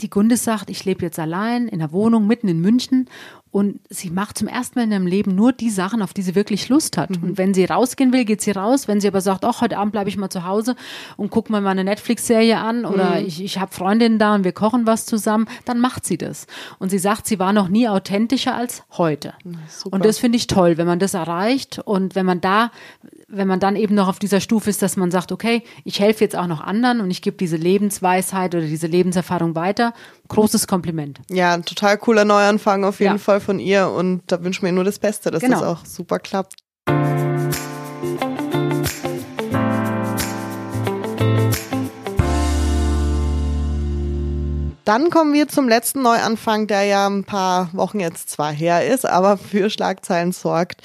[0.00, 3.08] die Gundis sagt, ich lebe jetzt allein in der Wohnung mitten in München
[3.50, 6.34] und sie macht zum ersten Mal in ihrem Leben nur die Sachen, auf die sie
[6.34, 7.10] wirklich Lust hat.
[7.10, 7.22] Mhm.
[7.22, 8.88] Und wenn sie rausgehen will, geht sie raus.
[8.88, 10.74] Wenn sie aber sagt, ach, heute Abend bleibe ich mal zu Hause
[11.18, 13.26] und gucke mir mal eine Netflix-Serie an oder mhm.
[13.26, 16.46] ich, ich habe Freundinnen da und wir kochen was zusammen, dann macht sie das.
[16.78, 19.34] Und sie sagt, sie war noch nie authentischer als heute.
[19.68, 19.96] Super.
[19.96, 22.70] Und das finde ich toll, wenn man das erreicht und wenn man da
[23.32, 26.22] wenn man dann eben noch auf dieser Stufe ist, dass man sagt, okay, ich helfe
[26.22, 29.94] jetzt auch noch anderen und ich gebe diese Lebensweisheit oder diese Lebenserfahrung weiter,
[30.28, 31.18] großes Kompliment.
[31.30, 33.18] Ja, ein total cooler Neuanfang auf jeden ja.
[33.18, 35.60] Fall von ihr und da wünsche ich mir nur das Beste, dass genau.
[35.60, 36.56] das auch super klappt.
[44.84, 49.06] Dann kommen wir zum letzten Neuanfang, der ja ein paar Wochen jetzt zwar her ist,
[49.08, 50.82] aber für Schlagzeilen sorgt.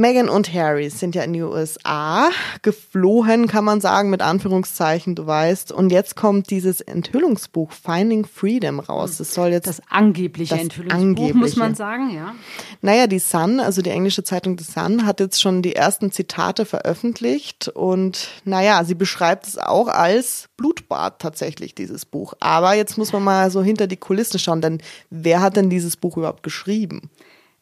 [0.00, 2.30] Meghan und Harry sind ja in die USA
[2.62, 5.70] geflohen, kann man sagen, mit Anführungszeichen, du weißt.
[5.72, 9.18] Und jetzt kommt dieses Enthüllungsbuch Finding Freedom raus.
[9.18, 11.38] Das soll jetzt das angebliche das Enthüllungsbuch, angebliche.
[11.38, 12.34] muss man sagen, ja.
[12.80, 16.64] Naja, die Sun, also die englische Zeitung The Sun, hat jetzt schon die ersten Zitate
[16.64, 22.34] veröffentlicht und naja, sie beschreibt es auch als Blutbad tatsächlich, dieses Buch.
[22.40, 24.78] Aber jetzt muss man mal so hinter die Kulissen schauen, denn
[25.10, 27.10] wer hat denn dieses Buch überhaupt geschrieben?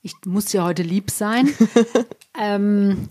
[0.03, 1.48] ich muss ja heute lieb sein.
[2.40, 3.09] ähm,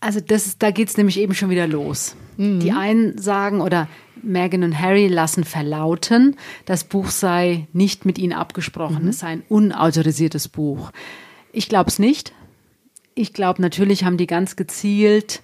[0.00, 2.16] also das, da geht es nämlich eben schon wieder los.
[2.36, 2.60] Mhm.
[2.60, 3.88] Die einen sagen oder
[4.22, 9.08] Meghan und Harry lassen verlauten, das Buch sei nicht mit ihnen abgesprochen, mhm.
[9.08, 10.90] es sei ein unautorisiertes Buch.
[11.52, 12.32] Ich glaube es nicht.
[13.14, 15.42] Ich glaube, natürlich haben die ganz gezielt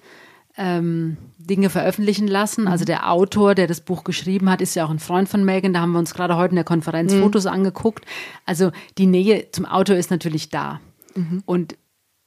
[0.57, 2.67] ähm, Dinge veröffentlichen lassen.
[2.67, 2.87] Also mhm.
[2.87, 5.73] der Autor, der das Buch geschrieben hat, ist ja auch ein Freund von Megan.
[5.73, 7.21] Da haben wir uns gerade heute in der Konferenz mhm.
[7.21, 8.05] Fotos angeguckt.
[8.45, 10.79] Also die Nähe zum Autor ist natürlich da.
[11.15, 11.43] Mhm.
[11.45, 11.77] Und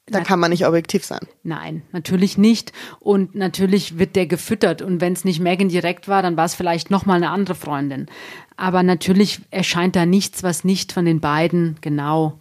[0.06, 1.20] da kann man nicht objektiv sein.
[1.42, 2.72] Nein, natürlich nicht.
[2.98, 4.82] Und natürlich wird der gefüttert.
[4.82, 8.06] Und wenn es nicht Megan direkt war, dann war es vielleicht nochmal eine andere Freundin.
[8.56, 12.40] Aber natürlich erscheint da nichts, was nicht von den beiden genau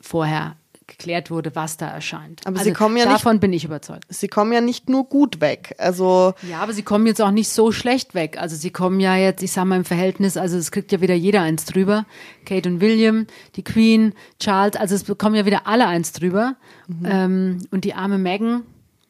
[0.00, 2.42] vorher geklärt wurde, was da erscheint.
[2.46, 4.04] Aber also sie kommen ja davon nicht, bin ich überzeugt.
[4.08, 5.74] Sie kommen ja nicht nur gut weg.
[5.78, 8.38] Also ja, aber sie kommen jetzt auch nicht so schlecht weg.
[8.40, 11.14] Also sie kommen ja jetzt, ich sag mal im Verhältnis, also es kriegt ja wieder
[11.14, 12.06] jeder eins drüber.
[12.44, 16.56] Kate und William, die Queen, Charles, also es bekommen ja wieder alle eins drüber.
[16.86, 17.06] Mhm.
[17.08, 18.62] Ähm, und die arme Megan,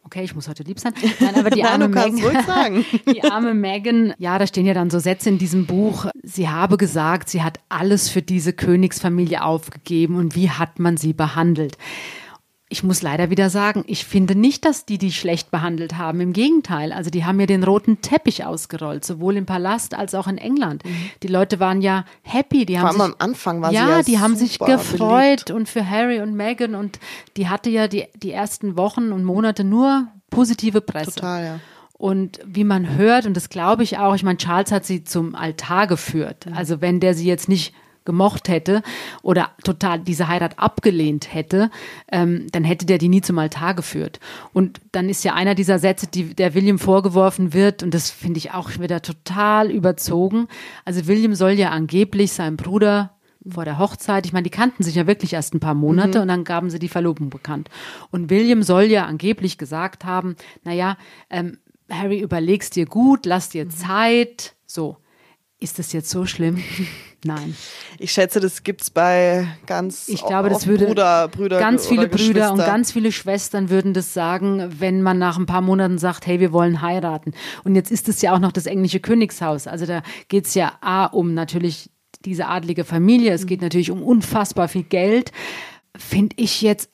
[0.07, 0.95] okay, ich muss heute lieb sein.
[1.21, 2.17] Nein, aber die arme Megan,
[3.13, 6.07] die arme Megan, ja, da stehen ja dann so Sätze in diesem Buch.
[6.23, 11.13] Sie habe gesagt, sie hat alles für diese Königsfamilie aufgegeben und wie hat man sie
[11.13, 11.77] behandelt?
[12.69, 16.21] Ich muss leider wieder sagen, ich finde nicht, dass die die schlecht behandelt haben.
[16.21, 20.27] Im Gegenteil, also die haben ja den roten Teppich ausgerollt, sowohl im Palast als auch
[20.27, 20.85] in England.
[20.85, 21.11] Mhm.
[21.23, 22.67] Die Leute waren ja happy.
[22.67, 25.45] Die haben Vor allem sich, am Anfang war ja, sie ja die haben sich gefreut
[25.45, 25.51] beliebt.
[25.53, 26.99] und für Harry und Meghan und
[27.37, 31.13] die hatte ja die, die ersten Wochen und Monate nur positive Presse.
[31.13, 31.61] Total, ja.
[31.93, 35.37] Und wie man hört, und das glaube ich auch, ich meine, Charles hat sie zum
[35.37, 36.47] Altar geführt.
[36.47, 36.55] Mhm.
[36.55, 37.75] Also wenn der sie jetzt nicht
[38.07, 38.83] gemocht hätte
[39.23, 41.71] oder total diese Heirat abgelehnt hätte,
[42.11, 44.21] ähm, dann hätte der die nie zum Altar geführt.
[44.55, 48.39] Und dann ist ja einer dieser Sätze, die der William vorgeworfen wird, und das finde
[48.39, 50.49] ich auch wieder total überzogen.
[50.87, 53.13] Also William soll ja angeblich seinem Bruder
[53.49, 56.23] vor der Hochzeit, ich meine, die kannten sich ja wirklich erst ein paar Monate mhm.
[56.23, 57.69] und dann gaben sie die Verlobung bekannt.
[58.11, 60.97] Und William soll ja angeblich gesagt haben, naja,
[61.31, 61.59] ähm,
[61.91, 64.97] Harry, überlegst dir gut, lass dir Zeit, so.
[65.59, 66.63] Ist das jetzt so schlimm?
[67.25, 67.57] Nein.
[67.99, 72.09] Ich schätze, das gibt es bei ganz ich glaube, das würde Brüder, Brüder ganz viele
[72.09, 76.27] Brüder und ganz viele Schwestern würden das sagen, wenn man nach ein paar Monaten sagt,
[76.27, 77.33] hey, wir wollen heiraten.
[77.65, 79.67] Und jetzt ist es ja auch noch das englische Königshaus.
[79.67, 81.91] Also da geht es ja A um natürlich
[82.25, 85.33] diese adlige Familie, es geht natürlich um unfassbar viel Geld.
[85.97, 86.91] Finde ich jetzt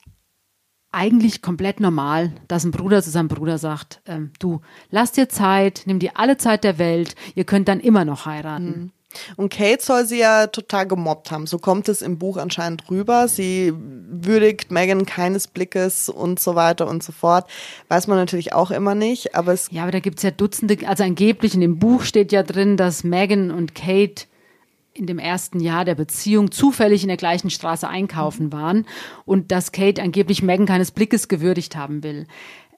[0.91, 5.83] eigentlich komplett normal, dass ein Bruder zu seinem Bruder sagt, ähm, du, lass dir Zeit,
[5.85, 8.65] nimm dir alle Zeit der Welt, ihr könnt dann immer noch heiraten.
[8.65, 8.91] Mhm.
[9.35, 11.47] Und Kate soll sie ja total gemobbt haben.
[11.47, 13.27] So kommt es im Buch anscheinend rüber.
[13.27, 17.49] Sie würdigt Megan keines Blickes und so weiter und so fort.
[17.87, 19.69] Weiß man natürlich auch immer nicht, aber es.
[19.71, 22.77] Ja, aber da gibt es ja Dutzende, also angeblich in dem Buch steht ja drin,
[22.77, 24.25] dass Megan und Kate
[24.93, 28.85] in dem ersten Jahr der Beziehung zufällig in der gleichen Straße einkaufen waren
[29.25, 32.27] und dass Kate angeblich Megan keines Blickes gewürdigt haben will.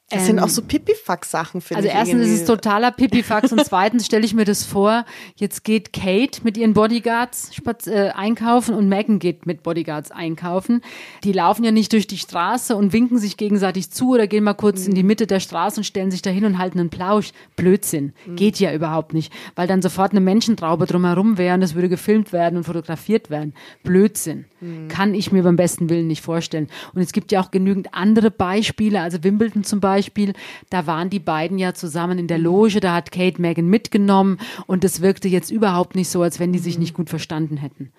[0.09, 1.95] Das ähm, sind auch so Pipifax-Sachen, finde also ich.
[1.95, 5.03] Also erstens ist es totaler Pipifax und zweitens stelle ich mir das vor,
[5.35, 7.49] jetzt geht Kate mit ihren Bodyguards
[7.87, 10.81] äh, einkaufen und Megan geht mit Bodyguards einkaufen.
[11.23, 14.53] Die laufen ja nicht durch die Straße und winken sich gegenseitig zu oder gehen mal
[14.53, 14.89] kurz mhm.
[14.89, 17.31] in die Mitte der Straße und stellen sich da hin und halten einen Plausch.
[17.55, 18.13] Blödsinn.
[18.27, 18.35] Mhm.
[18.35, 22.31] Geht ja überhaupt nicht, weil dann sofort eine Menschentraube drumherum wäre und es würde gefilmt
[22.31, 23.55] werden und fotografiert werden.
[23.81, 24.45] Blödsinn.
[24.61, 24.87] Mhm.
[24.87, 26.67] Kann ich mir beim besten Willen nicht vorstellen.
[26.93, 30.34] Und es gibt ja auch genügend andere Beispiele, also Wimbledon zum Beispiel, Beispiel,
[30.69, 34.84] da waren die beiden ja zusammen in der Loge, da hat Kate Megan mitgenommen und
[34.84, 37.91] es wirkte jetzt überhaupt nicht so, als wenn die sich nicht gut verstanden hätten.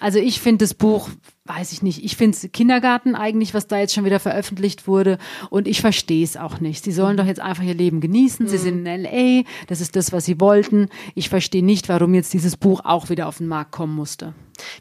[0.00, 1.08] Also ich finde das Buch,
[1.44, 5.18] weiß ich nicht, ich finde es Kindergarten eigentlich, was da jetzt schon wieder veröffentlicht wurde
[5.48, 6.84] und ich verstehe es auch nicht.
[6.84, 10.12] Sie sollen doch jetzt einfach ihr Leben genießen, sie sind in LA, das ist das,
[10.12, 10.88] was sie wollten.
[11.14, 14.34] Ich verstehe nicht, warum jetzt dieses Buch auch wieder auf den Markt kommen musste.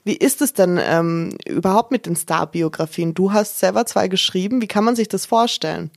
[0.03, 3.13] Wie ist es denn ähm, überhaupt mit den Star-Biografien?
[3.13, 5.91] Du hast selber zwei geschrieben, wie kann man sich das vorstellen?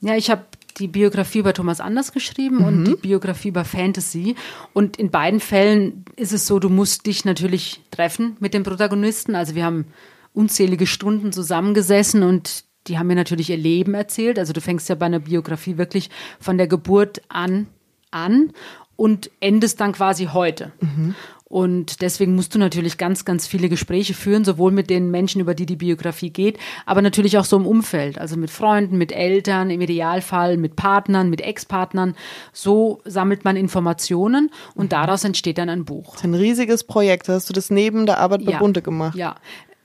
[0.00, 0.44] Ja, ich habe
[0.78, 2.64] die Biografie über Thomas Anders geschrieben mhm.
[2.64, 4.36] und die Biografie über Fantasy.
[4.72, 9.34] Und in beiden Fällen ist es so, du musst dich natürlich treffen mit dem Protagonisten.
[9.34, 9.86] Also wir haben
[10.34, 14.38] unzählige Stunden zusammengesessen und die haben mir natürlich ihr Leben erzählt.
[14.38, 17.66] Also du fängst ja bei einer Biografie wirklich von der Geburt an
[18.10, 18.52] an
[18.96, 20.72] und endest dann quasi heute.
[20.80, 21.14] Mhm.
[21.48, 25.54] Und deswegen musst du natürlich ganz, ganz viele Gespräche führen, sowohl mit den Menschen, über
[25.54, 29.70] die die Biografie geht, aber natürlich auch so im Umfeld, also mit Freunden, mit Eltern,
[29.70, 32.14] im Idealfall mit Partnern, mit Ex-Partnern.
[32.52, 34.90] So sammelt man Informationen und mhm.
[34.90, 36.22] daraus entsteht dann ein Buch.
[36.22, 37.28] Ein riesiges Projekt.
[37.28, 39.16] Hast du das neben der Arbeit bei ja, Bunte gemacht?
[39.16, 39.36] Ja,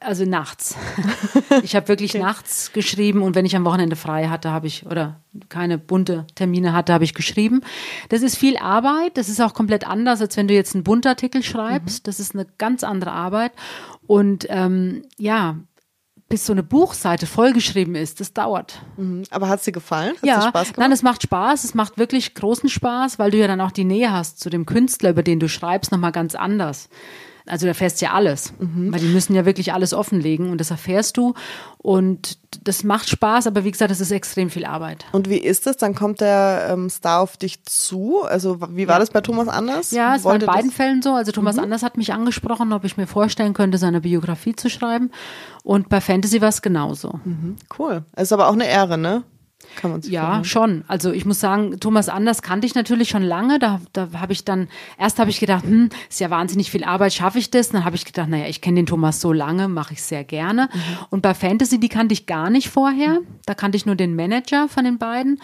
[0.04, 0.76] also nachts.
[1.62, 2.24] Ich habe wirklich okay.
[2.24, 6.74] nachts geschrieben und wenn ich am Wochenende frei hatte, habe ich oder keine bunte Termine
[6.74, 7.62] hatte, habe ich geschrieben.
[8.10, 9.18] Das ist viel Arbeit.
[9.18, 12.04] Das ist auch komplett anders, als wenn du jetzt einen Buntartikel schreibst.
[12.04, 12.06] Mhm.
[12.06, 13.52] Das ist eine ganz andere Arbeit.
[14.08, 15.58] Und ähm, ja,
[16.28, 18.82] bis so eine Buchseite vollgeschrieben ist, das dauert.
[18.98, 19.22] Mhm.
[19.30, 20.16] Aber hat es dir gefallen?
[20.16, 20.78] Hat ja, Spaß gemacht?
[20.80, 21.64] nein, es macht Spaß.
[21.64, 24.66] Es macht wirklich großen Spaß, weil du ja dann auch die Nähe hast zu dem
[24.66, 26.90] Künstler, über den du schreibst, nochmal ganz anders.
[27.46, 28.94] Also da erfährst du ja alles, mhm.
[28.94, 31.34] weil die müssen ja wirklich alles offenlegen und das erfährst du
[31.78, 35.06] und das macht Spaß, aber wie gesagt, das ist extrem viel Arbeit.
[35.12, 35.76] Und wie ist es?
[35.76, 38.24] Dann kommt der ähm, Star auf dich zu.
[38.24, 39.00] Also wie war ja.
[39.00, 39.92] das bei Thomas Anders?
[39.92, 41.14] Ja, es Wollte war in beiden Fällen so.
[41.14, 41.64] Also Thomas mhm.
[41.64, 45.12] Anders hat mich angesprochen, ob ich mir vorstellen könnte, seine Biografie zu schreiben.
[45.64, 47.20] Und bei Fantasy war es genauso.
[47.26, 47.58] Mhm.
[47.78, 48.04] Cool.
[48.14, 49.24] Es ist aber auch eine Ehre, ne?
[49.76, 50.46] Kann man sich ja, vorstellen.
[50.46, 50.84] schon.
[50.88, 53.60] Also ich muss sagen, Thomas Anders kannte ich natürlich schon lange.
[53.60, 57.14] Da, da habe ich dann, erst habe ich gedacht, hm, ist ja wahnsinnig viel Arbeit,
[57.14, 57.70] schaffe ich das?
[57.70, 60.70] Dann habe ich gedacht, naja, ich kenne den Thomas so lange, mache ich sehr gerne.
[60.74, 60.80] Mhm.
[61.10, 63.20] Und bei Fantasy, die kannte ich gar nicht vorher.
[63.46, 65.42] Da kannte ich nur den Manager von den beiden.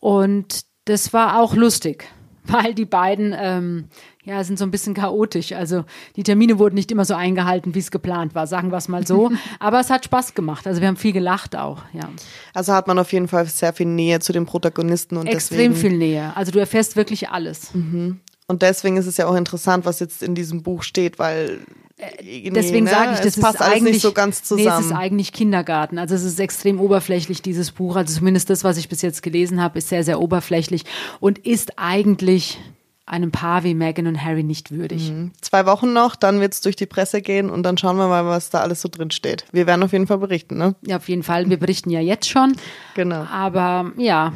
[0.00, 2.08] Und das war auch lustig,
[2.44, 3.88] weil die beiden ähm,
[4.24, 5.52] ja, sind so ein bisschen chaotisch.
[5.52, 5.84] Also
[6.16, 9.06] die Termine wurden nicht immer so eingehalten, wie es geplant war, sagen wir es mal
[9.06, 9.30] so.
[9.58, 10.66] Aber es hat Spaß gemacht.
[10.66, 12.08] Also wir haben viel gelacht auch, ja.
[12.54, 15.74] Also hat man auf jeden Fall sehr viel Nähe zu den Protagonisten und Extrem deswegen
[15.74, 16.36] viel Nähe.
[16.36, 17.74] Also du erfährst wirklich alles.
[17.74, 18.20] Mhm.
[18.46, 21.60] Und deswegen ist es ja auch interessant, was jetzt in diesem Buch steht, weil
[22.02, 22.90] äh, Deswegen ne?
[22.90, 24.66] sage ich, das passt ist eigentlich nicht so ganz zusammen.
[24.66, 25.98] Nee, es ist eigentlich Kindergarten.
[25.98, 27.96] Also es ist extrem oberflächlich dieses Buch.
[27.96, 30.84] Also zumindest das, was ich bis jetzt gelesen habe, ist sehr sehr oberflächlich
[31.20, 32.58] und ist eigentlich
[33.04, 35.10] einem Paar wie Meghan und Harry nicht würdig.
[35.10, 35.32] Mhm.
[35.40, 38.24] Zwei Wochen noch, dann wird es durch die Presse gehen und dann schauen wir mal,
[38.24, 39.44] was da alles so drin steht.
[39.52, 40.76] Wir werden auf jeden Fall berichten, ne?
[40.86, 41.50] Ja, auf jeden Fall.
[41.50, 42.56] Wir berichten ja jetzt schon.
[42.94, 43.26] Genau.
[43.30, 44.32] Aber ja,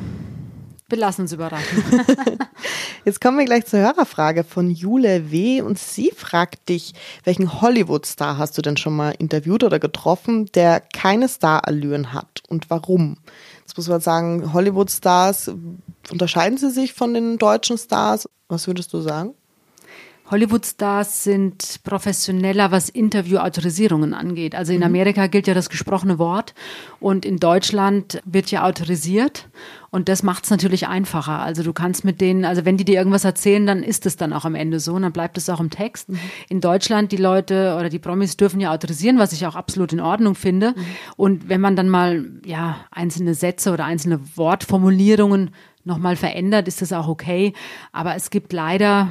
[0.88, 1.82] wir lassen uns überraschen.
[3.04, 5.60] Jetzt kommen wir gleich zur Hörerfrage von Jule W.
[5.62, 6.94] Und sie fragt dich,
[7.24, 12.70] welchen Hollywood-Star hast du denn schon mal interviewt oder getroffen, der keine Starallüren hat und
[12.70, 13.18] warum?
[13.60, 15.52] Jetzt muss man sagen, Hollywood-Stars,
[16.10, 18.28] unterscheiden sie sich von den deutschen Stars?
[18.48, 19.34] Was würdest du sagen?
[20.30, 24.54] Hollywood-Stars sind professioneller, was Interviewautorisierungen angeht.
[24.54, 24.86] Also in mhm.
[24.86, 26.54] Amerika gilt ja das gesprochene Wort
[26.98, 29.48] und in Deutschland wird ja autorisiert
[29.90, 31.38] und das macht es natürlich einfacher.
[31.38, 34.32] Also du kannst mit denen, also wenn die dir irgendwas erzählen, dann ist es dann
[34.32, 36.08] auch am Ende so und dann bleibt es auch im Text.
[36.08, 36.18] Mhm.
[36.48, 40.00] In Deutschland, die Leute oder die Promis dürfen ja autorisieren, was ich auch absolut in
[40.00, 40.74] Ordnung finde.
[40.76, 40.84] Mhm.
[41.16, 45.50] Und wenn man dann mal ja einzelne Sätze oder einzelne Wortformulierungen
[45.84, 47.52] nochmal verändert, ist das auch okay.
[47.92, 49.10] Aber es gibt leider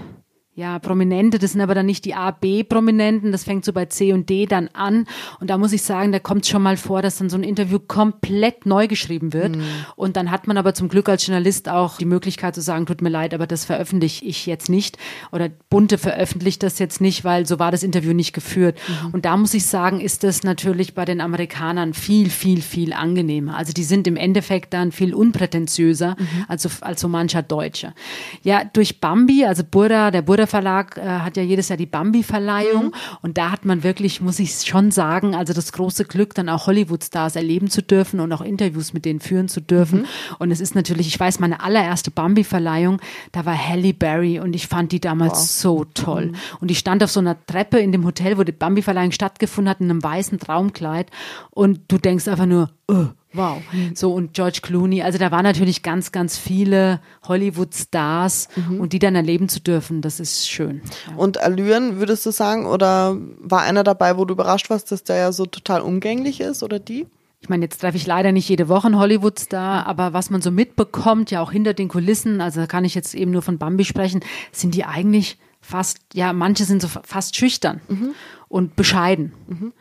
[0.58, 4.14] ja, Prominente, das sind aber dann nicht die A, B-Prominenten, das fängt so bei C
[4.14, 5.06] und D dann an.
[5.42, 7.78] Und da muss ich sagen, da kommt schon mal vor, dass dann so ein Interview
[7.78, 9.58] komplett neu geschrieben wird.
[9.58, 9.64] Mhm.
[9.98, 13.02] Und dann hat man aber zum Glück als Journalist auch die Möglichkeit zu sagen, tut
[13.02, 14.98] mir leid, aber das veröffentliche ich jetzt nicht.
[15.34, 18.78] Oder Bunte veröffentlicht das jetzt nicht, weil so war das Interview nicht geführt.
[18.88, 19.10] Mhm.
[19.12, 23.58] Und da muss ich sagen, ist das natürlich bei den Amerikanern viel, viel, viel angenehmer.
[23.58, 26.46] Also die sind im Endeffekt dann viel unprätentiöser mhm.
[26.48, 27.94] als, als so mancher Deutsche.
[28.42, 31.86] Ja, durch Bambi, also Burda, der Burda Brüder Verlag äh, hat ja jedes Jahr die
[31.86, 32.94] Bambi-Verleihung mhm.
[33.22, 36.68] und da hat man wirklich, muss ich schon sagen, also das große Glück, dann auch
[36.68, 40.02] Hollywood-Stars erleben zu dürfen und auch Interviews mit denen führen zu dürfen.
[40.02, 40.06] Mhm.
[40.40, 44.68] Und es ist natürlich, ich weiß, meine allererste Bambi-Verleihung, da war Halle Berry und ich
[44.68, 45.40] fand die damals wow.
[45.40, 46.28] so toll.
[46.28, 46.36] Mhm.
[46.62, 49.82] Und ich stand auf so einer Treppe in dem Hotel, wo die Bambi-Verleihung stattgefunden hat,
[49.82, 51.10] in einem weißen Traumkleid
[51.52, 53.62] und du denkst einfach nur, oh, Wow.
[53.94, 58.80] So und George Clooney, also da waren natürlich ganz, ganz viele Hollywood-Stars mhm.
[58.80, 60.82] und die dann erleben zu dürfen, das ist schön.
[61.08, 61.16] Ja.
[61.16, 65.18] Und Allüren, würdest du sagen, oder war einer dabei, wo du überrascht warst, dass der
[65.18, 67.08] ja so total umgänglich ist oder die?
[67.42, 70.50] Ich meine, jetzt treffe ich leider nicht jede Woche einen Hollywood-Star, aber was man so
[70.50, 73.86] mitbekommt, ja auch hinter den Kulissen, also da kann ich jetzt eben nur von Bambi
[73.86, 74.22] sprechen,
[74.52, 78.16] sind die eigentlich fast, ja, manche sind so fast schüchtern mhm.
[78.48, 79.34] und bescheiden.
[79.48, 79.74] Mhm.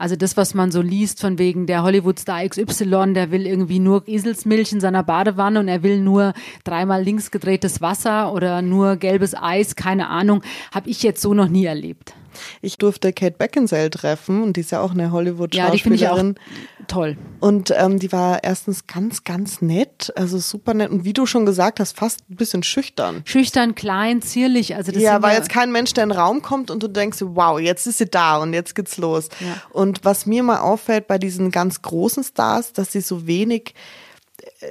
[0.00, 4.06] Also das, was man so liest von wegen der Hollywood-Star XY, der will irgendwie nur
[4.06, 9.34] Eselsmilch in seiner Badewanne und er will nur dreimal links gedrehtes Wasser oder nur gelbes
[9.34, 12.14] Eis, keine Ahnung, habe ich jetzt so noch nie erlebt.
[12.62, 15.66] Ich durfte Kate Beckinsale treffen und die ist ja auch eine Hollywood-Schauspielerin.
[15.66, 17.16] Ja, die finde ich auch toll.
[17.40, 21.46] Und ähm, die war erstens ganz, ganz nett, also super nett und wie du schon
[21.46, 23.22] gesagt hast, fast ein bisschen schüchtern.
[23.24, 24.74] Schüchtern, klein, zierlich.
[24.74, 27.18] Also das ja, weil jetzt kein Mensch, der in den Raum kommt und du denkst,
[27.20, 29.28] wow, jetzt ist sie da und jetzt geht's los.
[29.40, 29.62] Ja.
[29.70, 33.74] Und was mir mal auffällt bei diesen ganz großen Stars, dass sie so wenig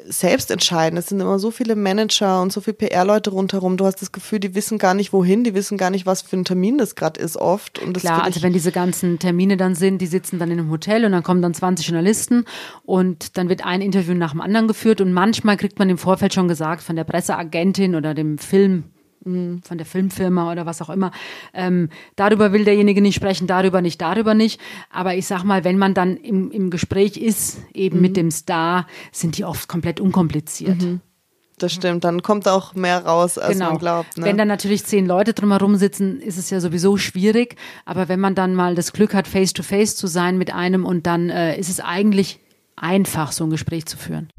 [0.05, 0.97] selbst entscheiden.
[0.97, 3.77] Es sind immer so viele Manager und so viele PR-Leute rundherum.
[3.77, 6.37] Du hast das Gefühl, die wissen gar nicht wohin, die wissen gar nicht, was für
[6.37, 7.79] ein Termin das gerade ist oft.
[7.79, 11.05] Und Klar, also wenn diese ganzen Termine dann sind, die sitzen dann in einem Hotel
[11.05, 12.45] und dann kommen dann 20 Journalisten
[12.85, 16.33] und dann wird ein Interview nach dem anderen geführt und manchmal kriegt man im Vorfeld
[16.33, 18.85] schon gesagt von der Presseagentin oder dem Film
[19.27, 21.11] von der Filmfirma oder was auch immer.
[21.53, 24.59] Ähm, darüber will derjenige nicht sprechen, darüber nicht, darüber nicht.
[24.89, 28.01] Aber ich sag mal, wenn man dann im, im Gespräch ist, eben mhm.
[28.01, 30.81] mit dem Star, sind die oft komplett unkompliziert.
[30.81, 31.01] Mhm.
[31.59, 33.71] Das stimmt, dann kommt auch mehr raus, als genau.
[33.71, 34.17] man glaubt.
[34.17, 34.25] Ne?
[34.25, 37.55] Wenn dann natürlich zehn Leute drumherum sitzen, ist es ja sowieso schwierig.
[37.83, 40.85] Aber wenn man dann mal das Glück hat, face to face zu sein mit einem
[40.85, 42.39] und dann äh, ist es eigentlich
[42.75, 44.29] einfach, so ein Gespräch zu führen.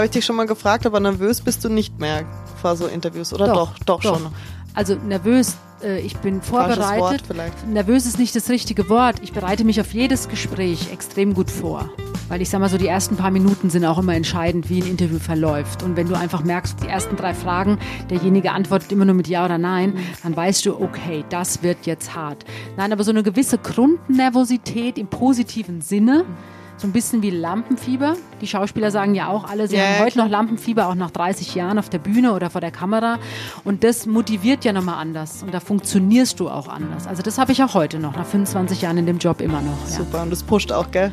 [0.00, 2.24] Habe ich dich schon mal gefragt, aber nervös bist du nicht mehr
[2.62, 3.74] vor so Interviews, oder doch?
[3.80, 4.18] Doch, doch, doch.
[4.18, 4.32] schon.
[4.72, 7.00] Also nervös, äh, ich bin vorbereitet.
[7.00, 7.66] Wort vielleicht.
[7.66, 9.16] Nervös ist nicht das richtige Wort.
[9.20, 11.90] Ich bereite mich auf jedes Gespräch extrem gut vor.
[12.30, 14.88] Weil ich sag mal so, die ersten paar Minuten sind auch immer entscheidend, wie ein
[14.88, 15.82] Interview verläuft.
[15.82, 19.44] Und wenn du einfach merkst, die ersten drei Fragen, derjenige antwortet immer nur mit Ja
[19.44, 22.46] oder Nein, dann weißt du, okay, das wird jetzt hart.
[22.78, 26.24] Nein, aber so eine gewisse Grundnervosität im positiven Sinne.
[26.26, 28.16] Mhm so ein bisschen wie Lampenfieber.
[28.40, 31.54] Die Schauspieler sagen ja auch alle, sie yeah, haben heute noch Lampenfieber, auch nach 30
[31.54, 33.18] Jahren auf der Bühne oder vor der Kamera.
[33.64, 35.42] Und das motiviert ja nochmal anders.
[35.42, 37.06] Und da funktionierst du auch anders.
[37.06, 39.76] Also das habe ich auch heute noch, nach 25 Jahren in dem Job immer noch.
[39.90, 39.96] Ja.
[39.96, 41.12] Super, und das pusht auch, gell?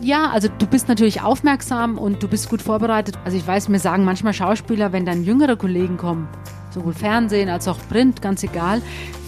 [0.00, 3.18] Ja, also du bist natürlich aufmerksam und du bist gut vorbereitet.
[3.24, 6.26] Also ich weiß, mir sagen manchmal Schauspieler, wenn dann jüngere Kollegen kommen,
[6.70, 8.80] sowohl Fernsehen als auch Print, ganz egal,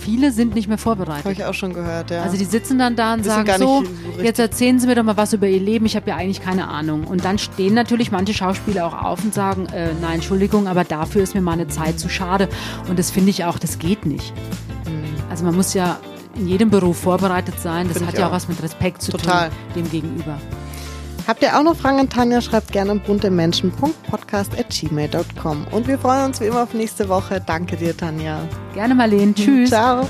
[0.05, 1.25] viele sind nicht mehr vorbereitet.
[1.25, 2.23] Habe ich auch schon gehört, ja.
[2.23, 3.85] Also die sitzen dann da und sagen so,
[4.17, 6.43] so jetzt erzählen Sie mir doch mal was über Ihr Leben, ich habe ja eigentlich
[6.43, 7.05] keine Ahnung.
[7.05, 11.23] Und dann stehen natürlich manche Schauspieler auch auf und sagen, äh, nein, Entschuldigung, aber dafür
[11.23, 12.49] ist mir meine Zeit zu schade.
[12.89, 14.35] Und das finde ich auch, das geht nicht.
[14.87, 15.31] Mhm.
[15.31, 15.99] Also man muss ja
[16.37, 17.89] in jedem Beruf vorbereitet sein.
[17.89, 19.49] Das Find hat ja auch was mit Respekt zu Total.
[19.49, 20.39] tun dem Gegenüber.
[21.27, 22.43] Habt ihr auch noch Fragen an Tanja?
[22.43, 25.67] Schreibt gerne an buntemenschen.podcast.gmail.com.
[25.71, 27.41] Und wir freuen uns wie immer auf nächste Woche.
[27.45, 28.47] Danke dir, Tanja.
[28.75, 29.33] Gerne, Marlene.
[29.35, 29.71] Tschüss.
[29.71, 30.07] Ciao.